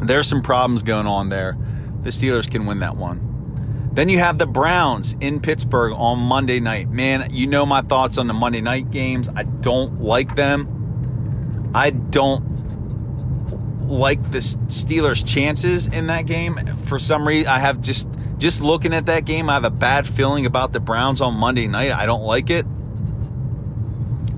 There's 0.00 0.26
some 0.26 0.42
problems 0.42 0.82
going 0.82 1.06
on 1.06 1.28
there. 1.28 1.56
The 2.02 2.10
Steelers 2.10 2.50
can 2.50 2.66
win 2.66 2.80
that 2.80 2.96
one. 2.96 3.90
Then 3.92 4.08
you 4.08 4.18
have 4.20 4.38
the 4.38 4.46
Browns 4.46 5.16
in 5.20 5.40
Pittsburgh 5.40 5.92
on 5.94 6.18
Monday 6.20 6.60
night. 6.60 6.88
Man, 6.88 7.28
you 7.30 7.46
know 7.46 7.66
my 7.66 7.82
thoughts 7.82 8.18
on 8.18 8.28
the 8.28 8.32
Monday 8.32 8.60
night 8.60 8.90
games. 8.90 9.28
I 9.34 9.42
don't 9.42 10.00
like 10.00 10.36
them. 10.36 11.70
I 11.74 11.90
don't 11.90 13.88
like 13.88 14.30
the 14.30 14.38
Steelers' 14.38 15.26
chances 15.26 15.88
in 15.88 16.06
that 16.06 16.26
game. 16.26 16.58
For 16.84 16.98
some 16.98 17.26
reason, 17.26 17.48
I 17.48 17.58
have 17.58 17.80
just 17.80 18.08
just 18.38 18.62
looking 18.62 18.94
at 18.94 19.06
that 19.06 19.26
game, 19.26 19.50
I 19.50 19.54
have 19.54 19.64
a 19.64 19.70
bad 19.70 20.06
feeling 20.06 20.46
about 20.46 20.72
the 20.72 20.80
Browns 20.80 21.20
on 21.20 21.34
Monday 21.34 21.66
night. 21.66 21.92
I 21.92 22.06
don't 22.06 22.22
like 22.22 22.48
it. 22.48 22.64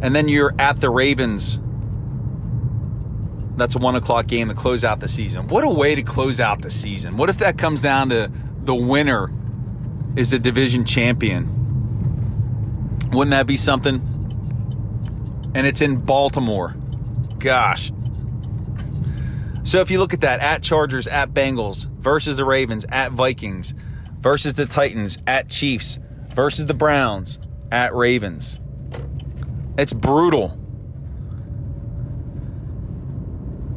And 0.03 0.15
then 0.15 0.29
you're 0.29 0.55
at 0.59 0.81
the 0.81 0.91
Ravens. 0.91 1.59
That's 3.57 3.75
a 3.75 3.79
one 3.79 3.95
o'clock 3.95 4.27
game 4.27 4.49
to 4.49 4.55
close 4.55 4.85
out 4.85 5.01
the 5.01 5.09
season. 5.09 5.49
What 5.49 5.65
a 5.65 5.69
way 5.71 5.95
to 5.95 6.03
close 6.03 6.41
out 6.41 6.61
the 6.61 6.71
season. 6.71 7.17
What 7.17 7.31
if 7.31 7.39
that 7.39 7.57
comes 7.57 7.81
down 7.81 8.11
to 8.11 8.31
the 8.65 8.75
winner 8.75 9.33
is 10.17 10.31
the 10.31 10.39
division 10.39 10.85
champion? 10.85 11.49
Wouldn't 13.13 13.31
that 13.31 13.47
be 13.47 13.57
something? 13.57 14.11
And 15.55 15.67
it's 15.67 15.81
in 15.81 15.97
Baltimore 15.97 16.77
gosh. 17.43 17.93
So 19.65 19.81
if 19.81 19.91
you 19.91 19.99
look 19.99 20.15
at 20.15 20.23
that, 20.23 20.41
at 20.41 20.63
Chargers, 20.63 21.07
at 21.07 21.35
Bengals, 21.35 21.89
versus 21.99 22.37
the 22.37 22.45
Ravens, 22.45 22.87
at 22.89 23.13
Vikings, 23.13 23.75
versus 24.21 24.55
the 24.55 24.67
Titans, 24.67 25.19
at 25.27 25.49
Chiefs, 25.49 25.99
versus 26.31 26.67
the 26.67 26.75
Browns, 26.75 27.39
at 27.71 27.95
Ravens. 27.95 28.61
It's 29.79 29.93
brutal. 29.93 30.59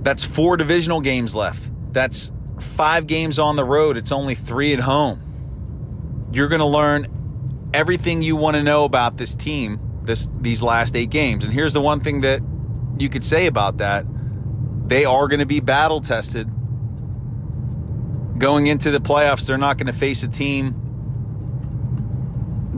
That's 0.02 0.24
four 0.24 0.58
divisional 0.58 1.02
games 1.02 1.36
left. 1.36 1.72
That's 1.94 2.32
five 2.60 3.08
games 3.08 3.40
on 3.40 3.56
the 3.56 3.64
road. 3.64 3.98
It's 3.98 4.12
only 4.12 4.36
three 4.36 4.74
at 4.74 4.80
home. 4.80 6.30
You're 6.32 6.48
going 6.48 6.60
to 6.60 6.68
learn 6.68 7.70
everything 7.74 8.22
you 8.22 8.36
want 8.36 8.56
to 8.56 8.64
know 8.64 8.86
about 8.86 9.18
this 9.18 9.36
team 9.36 9.80
this 10.06 10.30
these 10.40 10.62
last 10.62 10.96
eight 10.96 11.10
games. 11.10 11.44
And 11.44 11.54
here's 11.54 11.74
the 11.74 11.82
one 11.82 12.00
thing 12.00 12.22
that 12.22 12.42
you 12.98 13.10
could 13.10 13.24
say 13.24 13.48
about 13.48 13.78
that. 13.78 14.06
They 14.88 15.06
are 15.06 15.28
going 15.28 15.40
to 15.40 15.46
be 15.46 15.60
battle 15.60 16.02
tested. 16.02 16.50
Going 18.38 18.68
into 18.68 18.92
the 18.92 19.00
playoffs, 19.00 19.48
they're 19.48 19.58
not 19.58 19.78
going 19.78 19.88
to 19.88 19.94
face 19.94 20.24
a 20.24 20.28
team 20.28 20.85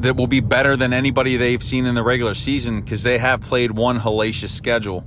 that 0.01 0.16
will 0.16 0.27
be 0.27 0.39
better 0.39 0.75
than 0.75 0.94
anybody 0.94 1.38
they've 1.38 1.63
seen 1.63 1.86
in 1.86 1.96
the 1.96 2.04
regular 2.04 2.34
season 2.34 2.82
because 2.82 3.04
they 3.04 3.18
have 3.18 3.42
played 3.42 3.72
one 3.72 4.00
hellacious 4.00 4.50
schedule. 4.50 5.04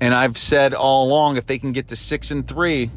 And 0.00 0.14
I've 0.14 0.36
said 0.36 0.74
all 0.74 1.06
along 1.06 1.36
if 1.36 1.46
they 1.46 1.58
can 1.58 1.72
get 1.72 1.88
to 1.88 1.96
six 1.96 2.30
and 2.30 2.46
three, 2.46 2.90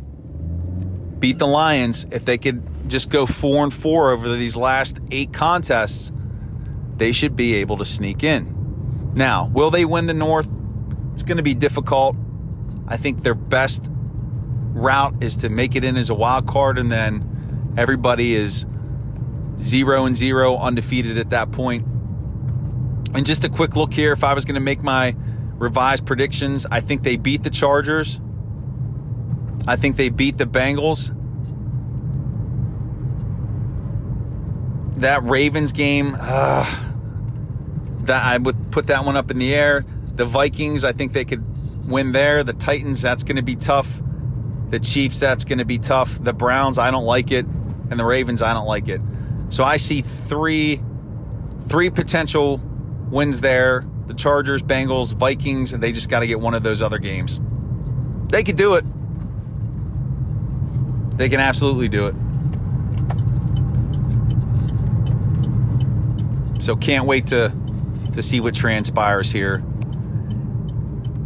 beat 1.20 1.38
the 1.38 1.48
Lions, 1.48 2.08
if 2.12 2.26
they 2.26 2.38
could 2.38 2.90
just 2.90 3.10
go 3.10 3.26
four 3.26 3.64
and 3.64 3.74
four 3.74 4.12
over 4.12 4.36
these 4.36 4.56
last 4.56 5.00
eight 5.12 5.32
contests, 5.34 6.12
they 6.98 7.12
should 7.12 7.36
be 7.36 7.56
able 7.56 7.78
to 7.78 7.86
sneak 7.86 8.24
in. 8.24 9.12
Now, 9.14 9.46
will 9.54 9.70
they 9.70 9.86
win 9.86 10.08
the 10.08 10.14
North? 10.14 10.48
It's 11.14 11.24
going 11.24 11.38
to 11.38 11.44
be 11.44 11.54
difficult. 11.54 12.16
I 12.88 12.98
think 12.98 13.22
their 13.24 13.36
best 13.36 13.90
route 13.90 15.22
is 15.22 15.38
to 15.38 15.50
make 15.50 15.76
it 15.76 15.84
in 15.84 15.96
as 15.96 16.10
a 16.10 16.16
wild 16.16 16.48
card, 16.48 16.80
and 16.80 16.92
then 16.92 17.74
everybody 17.78 18.34
is 18.34 18.66
zero 19.58 20.06
and 20.06 20.16
zero, 20.16 20.58
undefeated 20.58 21.18
at 21.18 21.30
that 21.32 21.52
point. 21.52 21.86
And 23.14 23.26
just 23.26 23.44
a 23.44 23.50
quick 23.50 23.76
look 23.76 23.94
here 23.94 24.12
if 24.12 24.24
I 24.24 24.34
was 24.34 24.46
going 24.46 24.56
to 24.56 24.62
make 24.62 24.82
my 24.82 25.16
revised 25.56 26.06
predictions, 26.06 26.66
I 26.70 26.82
think 26.82 27.04
they 27.04 27.16
beat 27.16 27.44
the 27.44 27.50
Chargers. 27.50 28.20
I 29.68 29.76
think 29.76 29.96
they 29.96 30.10
beat 30.10 30.38
the 30.38 30.46
Bengals. 30.46 31.16
That 35.00 35.24
Ravens 35.24 35.72
game, 35.72 36.16
uh, 36.20 36.66
that 38.02 38.24
I 38.24 38.38
would 38.38 38.72
put 38.72 38.88
that 38.88 39.06
one 39.06 39.16
up 39.16 39.32
in 39.32 39.38
the 39.38 39.54
air. 39.54 39.86
The 40.16 40.26
Vikings, 40.26 40.84
I 40.84 40.92
think 40.92 41.14
they 41.14 41.26
could 41.26 41.88
win 41.88 42.12
there. 42.12 42.44
The 42.44 42.54
Titans, 42.54 43.02
that's 43.02 43.24
going 43.24 43.36
to 43.36 43.42
be 43.42 43.56
tough. 43.56 44.02
The 44.70 44.80
Chiefs, 44.80 45.20
that's 45.20 45.46
going 45.46 45.60
to 45.60 45.66
be 45.66 45.78
tough. 45.78 46.24
The 46.24 46.34
Browns, 46.34 46.78
I 46.78 46.92
don't 46.92 47.06
like 47.06 47.32
it, 47.32 47.46
and 47.46 48.00
the 48.00 48.06
Ravens, 48.06 48.42
I 48.42 48.54
don't 48.54 48.68
like 48.68 48.88
it. 48.88 49.02
So 49.54 49.64
I 49.64 49.78
see 49.78 50.02
three 50.02 50.82
three 51.68 51.92
potential 51.92 52.58
wins 53.12 53.42
there. 53.42 53.86
The 54.08 54.16
Chargers, 54.16 54.64
Bengals, 54.64 55.14
Vikings, 55.14 55.74
and 55.74 55.84
they 55.84 55.92
just 55.92 56.10
got 56.10 56.22
to 56.22 56.28
get 56.28 56.40
one 56.40 56.56
of 56.56 56.64
those 56.64 56.82
other 56.82 56.98
games. 56.98 57.40
They 58.30 58.44
could 58.44 58.56
do 58.56 58.74
it. 58.74 58.84
They 61.16 61.30
can 61.30 61.40
absolutely 61.40 61.88
do 61.88 62.08
it. 62.08 62.16
So 66.60 66.76
can't 66.76 67.06
wait 67.06 67.28
to 67.28 67.54
to 68.14 68.24
see 68.24 68.40
what 68.40 68.56
transpires 68.56 69.32
here. 69.32 69.58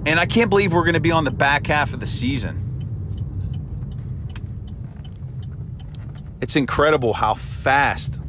And 0.05 0.19
I 0.19 0.25
can't 0.25 0.50
believe 0.50 0.74
we're 0.74 0.84
going 0.84 0.96
to 0.96 1.00
be 1.00 1.12
on 1.12 1.24
the 1.24 1.31
back 1.31 1.67
half 1.67 1.93
of 1.93 2.01
the 2.01 2.07
season. 2.07 2.67
It's 6.48 6.56
incredible 6.56 7.12
how 7.12 7.34
fast 7.34 8.22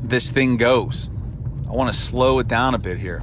this 0.00 0.30
thing 0.30 0.56
goes. 0.56 1.10
I 1.68 1.72
want 1.72 1.92
to 1.92 1.98
slow 1.98 2.38
it 2.38 2.46
down 2.46 2.76
a 2.76 2.78
bit 2.78 2.98
here. 2.98 3.20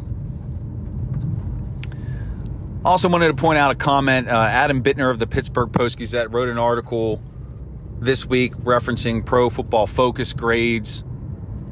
Also, 2.83 3.07
wanted 3.07 3.27
to 3.27 3.33
point 3.35 3.57
out 3.57 3.71
a 3.71 3.75
comment. 3.75 4.27
Uh, 4.27 4.33
Adam 4.33 4.83
Bittner 4.83 5.09
of 5.09 5.19
the 5.19 5.25
Pittsburgh 5.25 5.71
Post 5.71 5.99
Gazette 5.99 6.33
wrote 6.33 6.49
an 6.49 6.57
article 6.57 7.23
this 8.01 8.25
week 8.25 8.55
referencing 8.55 9.25
Pro 9.25 9.49
Football 9.49 9.87
Focus 9.87 10.33
grades, 10.33 11.05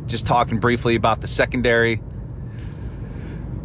just 0.06 0.26
talking 0.26 0.58
briefly 0.58 0.96
about 0.96 1.20
the 1.20 1.28
secondary, 1.28 2.02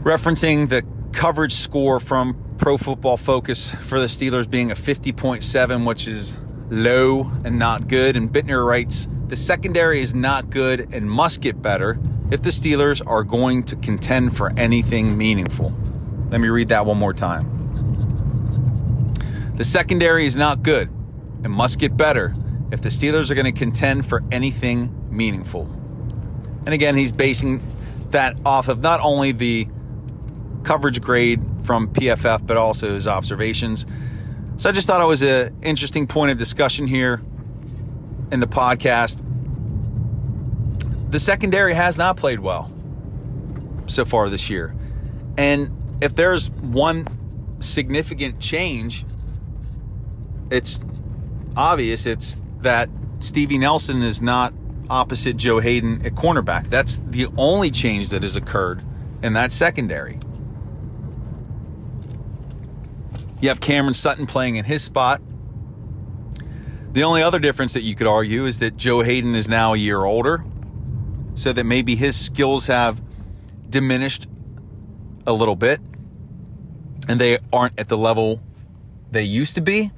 referencing 0.03 0.69
the 0.69 0.83
coverage 1.13 1.55
score 1.55 2.01
from 2.01 2.37
Pro 2.59 2.77
Football 2.77 3.17
Focus 3.17 3.73
for 3.73 4.01
the 4.01 4.07
Steelers 4.07 4.51
being 4.51 4.73
a 4.73 4.75
50.7, 4.75 5.87
which 5.87 6.09
is 6.09 6.37
low 6.71 7.31
and 7.45 7.59
not 7.59 7.89
good. 7.89 8.17
And 8.17 8.33
Bittner 8.33 8.67
writes 8.67 9.09
The 9.29 9.37
secondary 9.37 10.01
is 10.01 10.15
not 10.15 10.51
good 10.51 10.93
and 10.93 11.11
must 11.11 11.41
get 11.41 11.61
better 11.61 11.99
if 12.31 12.43
the 12.43 12.51
Steelers 12.51 13.03
are 13.07 13.23
going 13.23 13.63
to 13.65 13.77
contend 13.77 14.37
for 14.37 14.53
anything 14.57 15.17
meaningful. 15.17 15.73
Let 16.31 16.41
me 16.41 16.49
read 16.49 16.69
that 16.69 16.87
one 16.87 16.99
more 16.99 17.13
time. 17.13 17.51
The 19.57 19.65
secondary 19.65 20.27
is 20.27 20.35
not 20.37 20.63
good 20.63 20.89
and 21.45 21.53
must 21.53 21.79
get 21.79 21.97
better 21.97 22.35
if 22.73 22.81
the 22.81 22.89
Steelers 22.89 23.31
are 23.31 23.35
going 23.35 23.53
to 23.53 23.59
contend 23.59 24.07
for 24.07 24.23
anything 24.33 24.93
meaningful. 25.11 25.71
And 26.67 26.71
again, 26.71 26.97
he's 26.97 27.13
basing 27.13 27.61
that 28.11 28.37
off 28.45 28.69
of 28.69 28.81
not 28.81 29.01
only 29.01 29.33
the 29.33 29.69
coverage 30.65 31.01
grade 31.01 31.45
from 31.63 31.89
PFF, 31.89 32.47
but 32.47 32.57
also 32.57 32.95
his 32.95 33.07
observations. 33.07 33.87
So 34.57 34.69
I 34.69 34.73
just 34.73 34.87
thought 34.87 35.01
it 35.01 35.07
was 35.07 35.23
an 35.23 35.57
interesting 35.63 36.07
point 36.07 36.31
of 36.31 36.39
discussion 36.39 36.87
here 36.87 37.21
in 38.31 38.41
the 38.41 38.47
podcast. 38.47 39.23
The 41.11 41.19
secondary 41.19 41.75
has 41.75 41.99
not 41.99 42.17
played 42.17 42.41
well 42.41 42.73
so 43.87 44.05
far 44.05 44.29
this 44.29 44.49
year. 44.49 44.75
And 45.37 45.99
if 46.01 46.15
there's 46.15 46.51
one 46.51 47.07
significant 47.61 48.41
change, 48.41 49.05
it's 50.51 50.81
obvious 51.57 52.07
it's 52.07 52.43
that 52.61 52.89
Stevie 53.21 53.59
Nelson 53.59 54.03
is 54.03 54.23
not 54.23 54.53
opposite 54.89 55.37
Joe 55.37 55.61
Haden 55.61 56.07
at 56.07 56.15
cornerback. 56.15 56.69
That's 56.69 56.99
the 56.99 57.27
only 57.37 57.71
change 57.71 58.11
that 58.11 58.23
has 58.23 58.37
occurred 58.37 58.85
in 59.23 59.33
that 59.33 59.51
secondary. 59.51 60.19
You 63.45 63.51
have 63.51 63.61
Cameron 63.61 63.93
Sutton 63.93 64.25
playing 64.25 64.57
in 64.57 64.65
his 64.65 64.83
spot. 64.83 65.21
The 66.93 67.03
only 67.03 67.23
other 67.23 67.39
difference 67.39 67.75
that 67.75 67.83
you 67.83 67.95
could 67.95 68.07
argue 68.07 68.47
is 68.47 68.59
that 68.61 68.79
Joe 68.79 69.03
Haden 69.03 69.35
is 69.35 69.51
now 69.51 69.75
a 69.75 69.77
year 69.77 70.03
older, 70.03 70.43
so 71.35 71.53
that 71.53 71.65
maybe 71.65 71.95
his 71.95 72.19
skills 72.19 72.69
have 72.69 73.03
diminished 73.69 74.29
a 75.27 75.35
little 75.35 75.57
bit 75.57 75.83
and 77.07 77.21
they 77.21 77.37
aren't 77.53 77.79
at 77.79 77.89
the 77.89 77.99
level 77.99 78.43
they 79.11 79.25
used 79.25 79.57
to 79.57 79.61
be. 79.61 79.91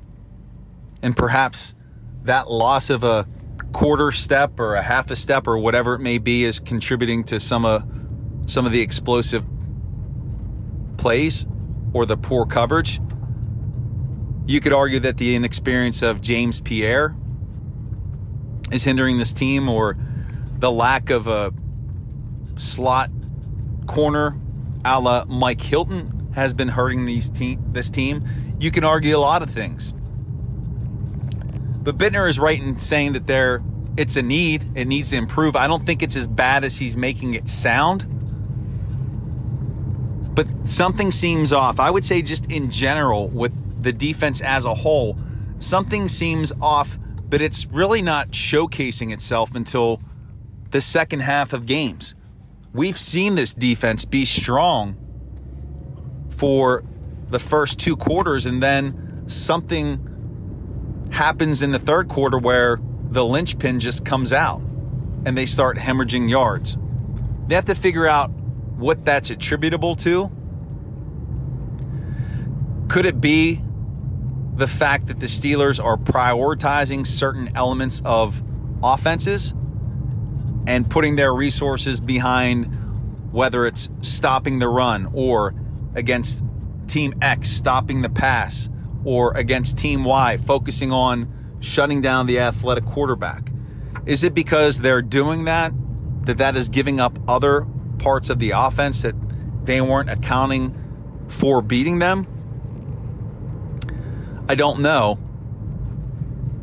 And 1.00 1.16
perhaps 1.16 1.76
that 2.24 2.50
loss 2.50 2.90
of 2.90 3.04
a 3.04 3.28
quarter 3.72 4.10
step 4.10 4.58
or 4.58 4.74
a 4.74 4.82
half 4.82 5.08
a 5.12 5.14
step 5.14 5.46
or 5.46 5.56
whatever 5.56 5.94
it 5.94 6.00
may 6.00 6.18
be 6.18 6.42
is 6.42 6.58
contributing 6.58 7.22
to 7.22 7.38
some 7.38 7.64
of 7.64 7.84
some 8.46 8.66
of 8.66 8.72
the 8.72 8.80
explosive 8.80 9.46
plays 10.96 11.46
or 11.92 12.06
the 12.06 12.16
poor 12.16 12.44
coverage. 12.44 12.98
You 14.46 14.60
could 14.60 14.72
argue 14.72 15.00
that 15.00 15.18
the 15.18 15.34
inexperience 15.34 16.02
of 16.02 16.20
James 16.20 16.60
Pierre 16.60 17.14
is 18.70 18.84
hindering 18.84 19.18
this 19.18 19.32
team 19.32 19.68
or 19.68 19.96
the 20.58 20.70
lack 20.70 21.10
of 21.10 21.26
a 21.26 21.52
slot 22.56 23.10
corner 23.86 24.36
a 24.84 25.00
la 25.00 25.24
Mike 25.24 25.60
Hilton 25.60 26.30
has 26.34 26.54
been 26.54 26.68
hurting 26.68 27.06
these 27.06 27.28
team, 27.28 27.72
this 27.72 27.90
team. 27.90 28.24
You 28.60 28.70
can 28.70 28.84
argue 28.84 29.16
a 29.16 29.18
lot 29.18 29.42
of 29.42 29.50
things. 29.50 29.92
But 31.82 31.98
Bittner 31.98 32.28
is 32.28 32.38
right 32.38 32.60
in 32.60 32.78
saying 32.78 33.14
that 33.14 33.26
there 33.26 33.62
it's 33.96 34.16
a 34.16 34.22
need. 34.22 34.66
It 34.76 34.86
needs 34.86 35.10
to 35.10 35.16
improve. 35.16 35.56
I 35.56 35.66
don't 35.66 35.84
think 35.84 36.02
it's 36.02 36.16
as 36.16 36.26
bad 36.26 36.62
as 36.64 36.78
he's 36.78 36.96
making 36.96 37.34
it 37.34 37.48
sound. 37.48 38.04
But 40.34 40.46
something 40.68 41.10
seems 41.10 41.52
off. 41.52 41.80
I 41.80 41.90
would 41.90 42.04
say 42.04 42.22
just 42.22 42.50
in 42.50 42.70
general 42.70 43.28
with 43.28 43.52
the 43.86 43.92
defense 43.92 44.40
as 44.40 44.64
a 44.64 44.74
whole, 44.74 45.16
something 45.60 46.08
seems 46.08 46.52
off, 46.60 46.98
but 47.28 47.40
it's 47.40 47.66
really 47.66 48.02
not 48.02 48.30
showcasing 48.30 49.12
itself 49.12 49.54
until 49.54 50.02
the 50.70 50.80
second 50.80 51.20
half 51.20 51.52
of 51.52 51.66
games. 51.66 52.16
We've 52.72 52.98
seen 52.98 53.36
this 53.36 53.54
defense 53.54 54.04
be 54.04 54.24
strong 54.24 54.96
for 56.30 56.82
the 57.30 57.38
first 57.38 57.78
two 57.78 57.96
quarters, 57.96 58.44
and 58.44 58.60
then 58.60 59.28
something 59.28 61.08
happens 61.12 61.62
in 61.62 61.70
the 61.70 61.78
third 61.78 62.08
quarter 62.08 62.38
where 62.38 62.80
the 63.10 63.24
linchpin 63.24 63.78
just 63.78 64.04
comes 64.04 64.32
out 64.32 64.60
and 65.24 65.38
they 65.38 65.46
start 65.46 65.76
hemorrhaging 65.78 66.28
yards. 66.28 66.76
They 67.46 67.54
have 67.54 67.66
to 67.66 67.76
figure 67.76 68.08
out 68.08 68.30
what 68.30 69.04
that's 69.04 69.30
attributable 69.30 69.94
to. 69.94 70.28
Could 72.88 73.06
it 73.06 73.20
be 73.20 73.62
the 74.56 74.66
fact 74.66 75.06
that 75.06 75.20
the 75.20 75.26
Steelers 75.26 75.82
are 75.82 75.96
prioritizing 75.96 77.06
certain 77.06 77.54
elements 77.54 78.02
of 78.04 78.42
offenses 78.82 79.54
and 80.66 80.90
putting 80.90 81.16
their 81.16 81.32
resources 81.32 82.00
behind 82.00 82.66
whether 83.32 83.66
it's 83.66 83.90
stopping 84.00 84.58
the 84.58 84.68
run 84.68 85.10
or 85.12 85.54
against 85.94 86.42
team 86.86 87.14
X, 87.20 87.50
stopping 87.50 88.02
the 88.02 88.08
pass, 88.08 88.68
or 89.04 89.36
against 89.36 89.76
team 89.78 90.04
Y, 90.04 90.36
focusing 90.38 90.90
on 90.90 91.58
shutting 91.60 92.00
down 92.00 92.26
the 92.26 92.40
athletic 92.40 92.86
quarterback? 92.86 93.50
Is 94.06 94.24
it 94.24 94.34
because 94.34 94.80
they're 94.80 95.02
doing 95.02 95.44
that 95.44 95.72
that 96.22 96.38
that 96.38 96.56
is 96.56 96.68
giving 96.68 96.98
up 96.98 97.18
other 97.28 97.66
parts 97.98 98.30
of 98.30 98.38
the 98.38 98.50
offense 98.50 99.02
that 99.02 99.14
they 99.64 99.80
weren't 99.80 100.10
accounting 100.10 100.74
for 101.28 101.60
beating 101.60 101.98
them? 101.98 102.26
I 104.48 104.54
don't 104.54 104.80
know. 104.80 105.18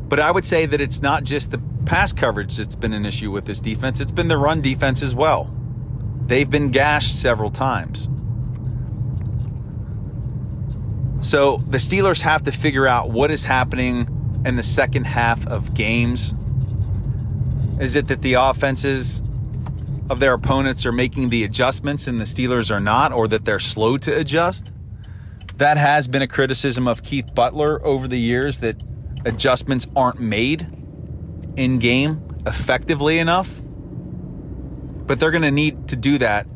But 0.08 0.20
I 0.20 0.32
would 0.32 0.46
say 0.46 0.66
that 0.66 0.80
it's 0.80 1.02
not 1.02 1.24
just 1.24 1.52
the 1.52 1.62
pass 1.86 2.14
coverage 2.14 2.58
that's 2.58 2.76
been 2.76 2.94
an 2.94 3.06
issue 3.06 3.32
with 3.32 3.46
this 3.46 3.60
defense, 3.60 4.00
it's 4.00 4.12
been 4.12 4.28
the 4.28 4.38
run 4.38 4.62
defense 4.62 5.02
as 5.04 5.14
well. 5.14 5.52
They've 6.26 6.50
been 6.50 6.72
gashed 6.72 7.20
several 7.20 7.52
times. 7.52 8.10
So 11.20 11.58
the 11.68 11.78
Steelers 11.78 12.22
have 12.22 12.44
to 12.44 12.52
figure 12.52 12.86
out 12.86 13.10
what 13.10 13.32
is 13.32 13.46
happening 13.46 14.42
in 14.46 14.56
the 14.56 14.64
second 14.64 15.06
half 15.06 15.46
of 15.48 15.74
games. 15.74 16.36
Is 17.80 17.96
it 17.96 18.08
that 18.08 18.22
the 18.22 18.34
offenses 18.34 19.22
of 20.10 20.20
their 20.20 20.34
opponents 20.34 20.86
are 20.86 20.92
making 20.92 21.30
the 21.30 21.44
adjustments 21.44 22.08
and 22.08 22.20
the 22.20 22.26
Steelers 22.26 22.70
are 22.70 22.80
not, 22.80 23.14
or 23.14 23.28
that 23.30 23.46
they're 23.46 23.60
slow 23.60 23.98
to 24.00 24.18
adjust? 24.18 24.72
That 25.58 25.78
has 25.78 26.08
been 26.08 26.22
a 26.22 26.28
criticism 26.28 26.88
of 26.88 27.04
Keith 27.04 27.34
Butler 27.34 27.86
over 27.86 28.08
the 28.08 28.20
years 28.20 28.60
that 28.60 28.76
adjustments 29.26 29.88
aren't 29.96 30.20
made 30.20 30.68
in 31.56 31.80
game 31.80 32.42
effectively 32.46 33.20
enough. 33.20 33.62
But 35.06 35.20
they're 35.20 35.32
going 35.32 35.44
to 35.44 35.52
need 35.52 35.90
to 35.90 35.96
do 35.96 36.18
that, 36.18 36.48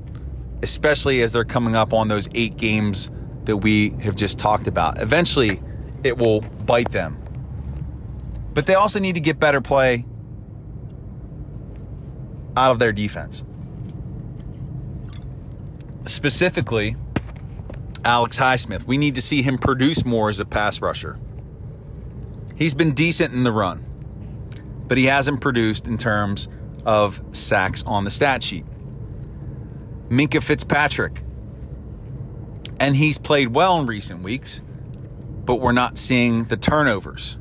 especially 0.64 1.22
as 1.22 1.34
they're 1.34 1.46
coming 1.46 1.76
up 1.76 1.94
on 1.94 2.08
those 2.08 2.28
eight 2.34 2.58
games 2.58 3.12
that 3.44 3.58
we 3.58 3.90
have 4.02 4.16
just 4.16 4.40
talked 4.40 4.68
about. 4.68 5.02
Eventually, 5.02 5.62
it 6.04 6.18
will 6.18 6.42
bite 6.42 6.92
them. 6.92 7.18
But 8.54 8.66
they 8.66 8.74
also 8.74 9.00
need 9.00 9.14
to 9.14 9.20
get 9.20 9.40
better 9.40 9.62
play 9.62 10.06
out 12.56 12.72
of 12.72 12.80
their 12.80 12.92
defense. 12.92 13.44
Specifically, 16.06 16.96
Alex 18.08 18.40
Highsmith. 18.40 18.88
We 18.88 18.98
need 18.98 19.16
to 19.16 19.22
see 19.22 19.42
him 19.44 19.58
produce 19.58 20.06
more 20.06 20.30
as 20.30 20.40
a 20.40 20.46
pass 20.46 20.82
rusher. 20.82 21.20
He's 22.56 22.74
been 22.74 22.94
decent 22.94 23.34
in 23.34 23.44
the 23.44 23.52
run 23.52 23.88
but 24.88 24.98
he 24.98 25.06
hasn't 25.06 25.42
produced 25.42 25.88
in 25.88 25.98
terms 25.98 26.48
of 26.86 27.22
sacks 27.32 27.84
on 27.86 28.04
the 28.04 28.10
stat 28.10 28.42
sheet. 28.42 28.66
Minkah 30.10 30.42
Fitzpatrick, 30.42 31.24
and 32.80 32.96
he's 32.96 33.18
played 33.18 33.54
well 33.54 33.80
in 33.80 33.86
recent 33.86 34.24
weeks, 34.24 34.62
but 35.46 35.56
we're 35.56 35.74
not 35.74 35.98
seeing 35.98 36.46
the 36.46 36.58
turnovers 36.58 37.38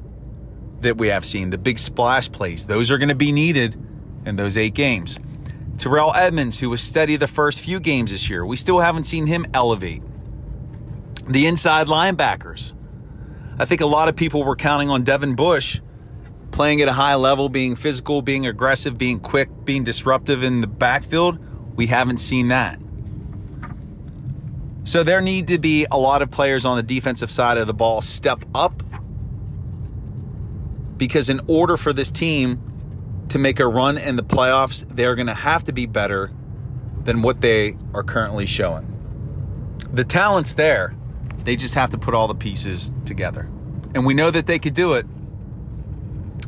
that 0.80 0.98
we 0.98 1.08
have 1.08 1.24
seen, 1.24 1.50
the 1.50 1.58
big 1.58 1.78
splash 1.78 2.30
plays. 2.30 2.66
Those 2.66 2.90
are 2.90 2.98
going 2.98 3.08
to 3.08 3.14
be 3.14 3.32
needed 3.32 3.76
in 4.24 4.36
those 4.36 4.56
eight 4.56 4.74
games. 4.74 5.18
Terrell 5.78 6.12
Edmunds, 6.14 6.58
who 6.60 6.70
was 6.70 6.82
steady 6.82 7.16
the 7.16 7.26
first 7.26 7.60
few 7.60 7.78
games 7.80 8.10
this 8.10 8.28
year, 8.28 8.44
we 8.44 8.56
still 8.56 8.80
haven't 8.80 9.04
seen 9.04 9.26
him 9.26 9.46
elevate. 9.54 10.02
The 11.28 11.46
inside 11.46 11.86
linebackers. 11.86 12.72
I 13.58 13.64
think 13.64 13.80
a 13.80 13.86
lot 13.86 14.08
of 14.08 14.16
people 14.16 14.44
were 14.44 14.56
counting 14.56 14.90
on 14.90 15.02
Devin 15.02 15.34
Bush 15.34 15.80
playing 16.52 16.80
at 16.80 16.88
a 16.88 16.92
high 16.92 17.14
level, 17.14 17.48
being 17.48 17.76
physical, 17.76 18.22
being 18.22 18.46
aggressive, 18.46 18.96
being 18.96 19.20
quick, 19.20 19.48
being 19.64 19.84
disruptive 19.84 20.42
in 20.42 20.60
the 20.60 20.66
backfield. 20.66 21.38
We 21.76 21.88
haven't 21.88 22.18
seen 22.18 22.48
that. 22.48 22.78
So 24.84 25.02
there 25.02 25.20
need 25.20 25.48
to 25.48 25.58
be 25.58 25.86
a 25.90 25.98
lot 25.98 26.22
of 26.22 26.30
players 26.30 26.64
on 26.64 26.76
the 26.76 26.82
defensive 26.82 27.30
side 27.30 27.58
of 27.58 27.66
the 27.66 27.74
ball 27.74 28.00
step 28.00 28.44
up 28.54 28.82
because 30.96 31.28
in 31.28 31.40
order 31.46 31.76
for 31.76 31.92
this 31.92 32.10
team 32.10 33.26
to 33.28 33.38
make 33.38 33.60
a 33.60 33.66
run 33.66 33.98
in 33.98 34.16
the 34.16 34.22
playoffs, 34.22 34.86
they're 34.88 35.14
going 35.14 35.26
to 35.26 35.34
have 35.34 35.64
to 35.64 35.72
be 35.72 35.86
better 35.86 36.30
than 37.04 37.22
what 37.22 37.40
they 37.40 37.76
are 37.92 38.02
currently 38.02 38.46
showing. 38.46 38.92
The 39.92 40.04
talent's 40.04 40.54
there. 40.54 40.95
They 41.46 41.54
just 41.54 41.74
have 41.76 41.90
to 41.90 41.98
put 41.98 42.12
all 42.12 42.26
the 42.26 42.34
pieces 42.34 42.90
together. 43.04 43.48
And 43.94 44.04
we 44.04 44.14
know 44.14 44.32
that 44.32 44.46
they 44.46 44.58
could 44.58 44.74
do 44.74 44.94
it. 44.94 45.06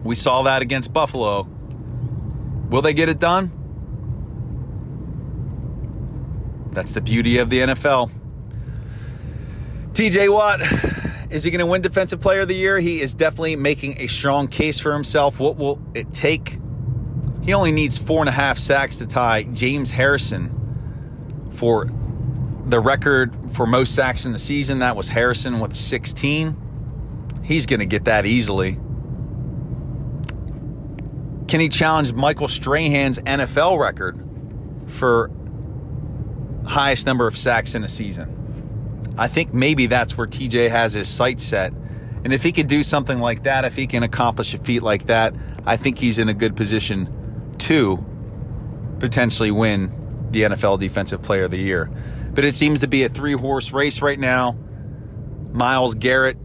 We 0.03 0.17
saw 0.17 0.43
that 0.43 0.61
against 0.61 0.93
Buffalo. 0.93 1.45
Will 2.69 2.83
they 2.83 2.95
get 2.95 3.09
it 3.09 3.21
done? 3.21 3.53
That's 6.73 6.95
the 6.95 7.01
beauty 7.01 7.39
of 7.39 7.49
the 7.49 7.61
NFL. 7.61 8.11
TJ 9.93 10.33
Watt, 10.33 10.63
is 11.31 11.45
he 11.45 11.53
going 11.53 11.61
to 11.61 11.67
win 11.67 11.81
Defensive 11.81 12.21
Player 12.21 12.41
of 12.41 12.49
the 12.49 12.57
Year? 12.57 12.81
He 12.81 13.01
is 13.01 13.15
definitely 13.15 13.55
making 13.55 14.01
a 14.01 14.09
strong 14.09 14.49
case 14.49 14.81
for 14.81 14.93
himself. 14.93 15.39
What 15.39 15.57
will 15.57 15.81
it 15.95 16.13
take? 16.13 16.59
He 17.45 17.55
only 17.55 17.71
needs 17.71 17.99
four 17.99 18.19
and 18.19 18.29
a 18.29 18.33
half 18.33 18.59
sacks 18.59 18.99
to 18.99 19.07
tie 19.07 19.45
James 19.45 19.93
Harrison 19.93 21.47
for 21.53 21.89
the 22.69 22.81
record 22.81 23.35
for 23.53 23.67
most 23.67 23.95
sacks 23.95 24.27
in 24.27 24.33
the 24.33 24.39
season. 24.39 24.81
That 24.81 24.97
was 24.97 25.09
Harrison 25.09 25.59
with 25.59 25.75
16. 25.75 27.41
He's 27.43 27.67
going 27.67 27.81
to 27.81 27.87
get 27.87 28.05
that 28.05 28.27
easily. 28.27 28.79
Can 31.49 31.61
he 31.61 31.71
challenge 31.71 32.13
Michael 32.13 32.49
Strahan's 32.49 33.19
NFL 33.21 33.81
record 33.81 34.23
for 34.87 35.31
highest 36.67 37.07
number 37.07 37.27
of 37.27 37.39
sacks 37.39 37.75
in 37.75 37.83
a 37.83 37.89
season? 37.89 39.15
I 39.17 39.29
think 39.29 39.55
maybe 39.55 39.87
that's 39.87 40.17
where 40.19 40.27
TJ 40.27 40.71
has 40.71 40.93
his 40.93 41.09
sights 41.09 41.43
set. 41.43 41.73
And 42.23 42.33
if 42.35 42.43
he 42.43 42.53
could 42.53 42.67
do 42.67 42.83
something 42.83 43.19
like 43.19 43.45
that, 43.45 43.65
if 43.65 43.77
he 43.77 43.87
can 43.87 44.03
accomplish 44.03 44.53
a 44.53 44.59
feat 44.59 44.83
like 44.83 45.07
that, 45.07 45.35
I 45.65 45.77
think 45.79 45.99
he's 45.99 46.19
in 46.19 46.29
a 46.29 46.35
good 46.35 46.55
position 46.55 47.55
to 47.59 48.05
potentially 48.99 49.51
win 49.51 49.93
the 50.31 50.43
NFL 50.43 50.81
Defensive 50.81 51.23
Player 51.23 51.45
of 51.45 51.51
the 51.51 51.59
Year. 51.59 51.91
But 52.39 52.45
it 52.45 52.55
seems 52.55 52.83
to 52.83 52.87
be 52.87 53.03
a 53.03 53.09
three 53.09 53.33
horse 53.33 53.73
race 53.73 54.01
right 54.01 54.17
now. 54.17 54.57
Myles 55.51 55.97
Garrett, 55.97 56.37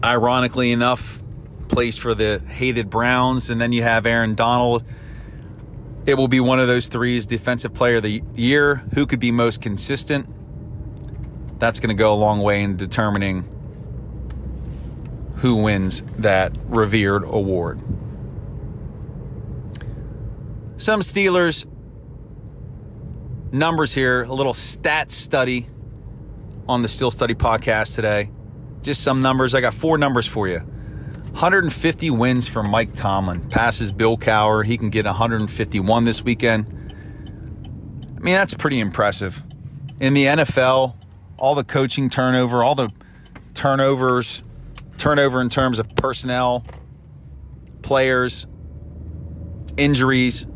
ironically 0.00 0.70
enough, 0.70 1.20
plays 1.66 1.98
for 1.98 2.14
the 2.14 2.38
hated 2.38 2.88
Browns. 2.88 3.50
And 3.50 3.60
then 3.60 3.72
you 3.72 3.82
have 3.82 4.06
Aaron 4.06 4.36
Donald. 4.36 4.84
It 6.06 6.14
will 6.14 6.28
be 6.28 6.38
one 6.38 6.60
of 6.60 6.68
those 6.68 6.86
threes 6.86 7.26
Defensive 7.26 7.74
Player 7.74 7.96
of 7.96 8.04
the 8.04 8.22
Year. 8.36 8.76
Who 8.94 9.06
could 9.06 9.18
be 9.18 9.32
most 9.32 9.60
consistent? 9.60 10.28
that's 11.58 11.80
going 11.80 11.88
to 11.88 12.00
go 12.00 12.12
a 12.12 12.14
long 12.14 12.38
way 12.38 12.62
in 12.62 12.76
determining 12.76 13.42
who 15.38 15.56
wins 15.56 16.02
that 16.18 16.52
revered 16.66 17.24
award. 17.24 17.80
Some 20.76 21.00
Steelers 21.00 21.66
numbers 23.52 23.94
here, 23.94 24.22
a 24.22 24.32
little 24.32 24.54
stat 24.54 25.12
study 25.12 25.66
on 26.68 26.82
the 26.82 26.88
Steel 26.88 27.10
Study 27.10 27.34
podcast 27.34 27.94
today. 27.94 28.30
Just 28.82 29.04
some 29.04 29.22
numbers. 29.22 29.54
I 29.54 29.60
got 29.60 29.74
four 29.74 29.98
numbers 29.98 30.26
for 30.26 30.48
you. 30.48 30.58
150 30.58 32.10
wins 32.10 32.48
for 32.48 32.62
Mike 32.62 32.94
Tomlin. 32.94 33.48
Passes 33.48 33.92
Bill 33.92 34.16
Cowher. 34.16 34.64
He 34.64 34.76
can 34.76 34.90
get 34.90 35.04
151 35.04 36.04
this 36.04 36.22
weekend. 36.22 36.66
I 38.16 38.20
mean, 38.20 38.34
that's 38.34 38.54
pretty 38.54 38.80
impressive. 38.80 39.42
In 40.00 40.14
the 40.14 40.26
NFL, 40.26 40.94
all 41.38 41.54
the 41.54 41.64
coaching 41.64 42.10
turnover, 42.10 42.62
all 42.62 42.74
the 42.74 42.90
turnovers, 43.54 44.42
turnover 44.98 45.40
in 45.40 45.48
terms 45.48 45.78
of 45.78 45.94
personnel, 45.96 46.64
players, 47.82 48.46
injuries. 49.76 50.46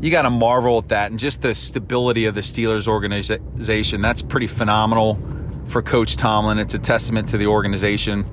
You 0.00 0.10
got 0.10 0.22
to 0.22 0.30
marvel 0.30 0.78
at 0.78 0.88
that 0.88 1.10
and 1.10 1.20
just 1.20 1.42
the 1.42 1.54
stability 1.54 2.24
of 2.24 2.34
the 2.34 2.40
Steelers 2.40 2.88
organization. 2.88 4.00
That's 4.00 4.22
pretty 4.22 4.46
phenomenal 4.46 5.20
for 5.66 5.82
Coach 5.82 6.16
Tomlin. 6.16 6.58
It's 6.58 6.74
a 6.74 6.78
testament 6.78 7.28
to 7.28 7.38
the 7.38 7.46
organization. 7.46 8.24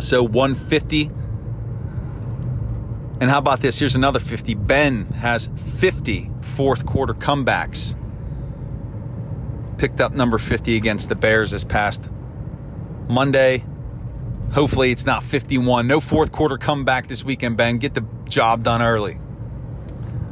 So 0.00 0.22
150. 0.22 1.10
And 3.20 3.30
how 3.30 3.38
about 3.38 3.60
this? 3.60 3.78
Here's 3.78 3.94
another 3.94 4.20
50. 4.20 4.54
Ben 4.54 5.06
has 5.06 5.50
50 5.56 6.30
fourth 6.40 6.86
quarter 6.86 7.14
comebacks 7.14 7.94
picked 9.76 10.00
up 10.00 10.12
number 10.12 10.38
50 10.38 10.76
against 10.76 11.08
the 11.08 11.14
Bears 11.14 11.52
this 11.52 11.64
past 11.64 12.10
Monday. 13.08 13.64
Hopefully, 14.52 14.90
it's 14.90 15.06
not 15.06 15.22
51. 15.22 15.86
No 15.86 16.00
fourth 16.00 16.32
quarter 16.32 16.56
comeback 16.58 17.06
this 17.06 17.24
weekend, 17.24 17.56
Ben. 17.56 17.78
Get 17.78 17.94
the 17.94 18.04
job 18.24 18.62
done 18.64 18.82
early. 18.82 19.18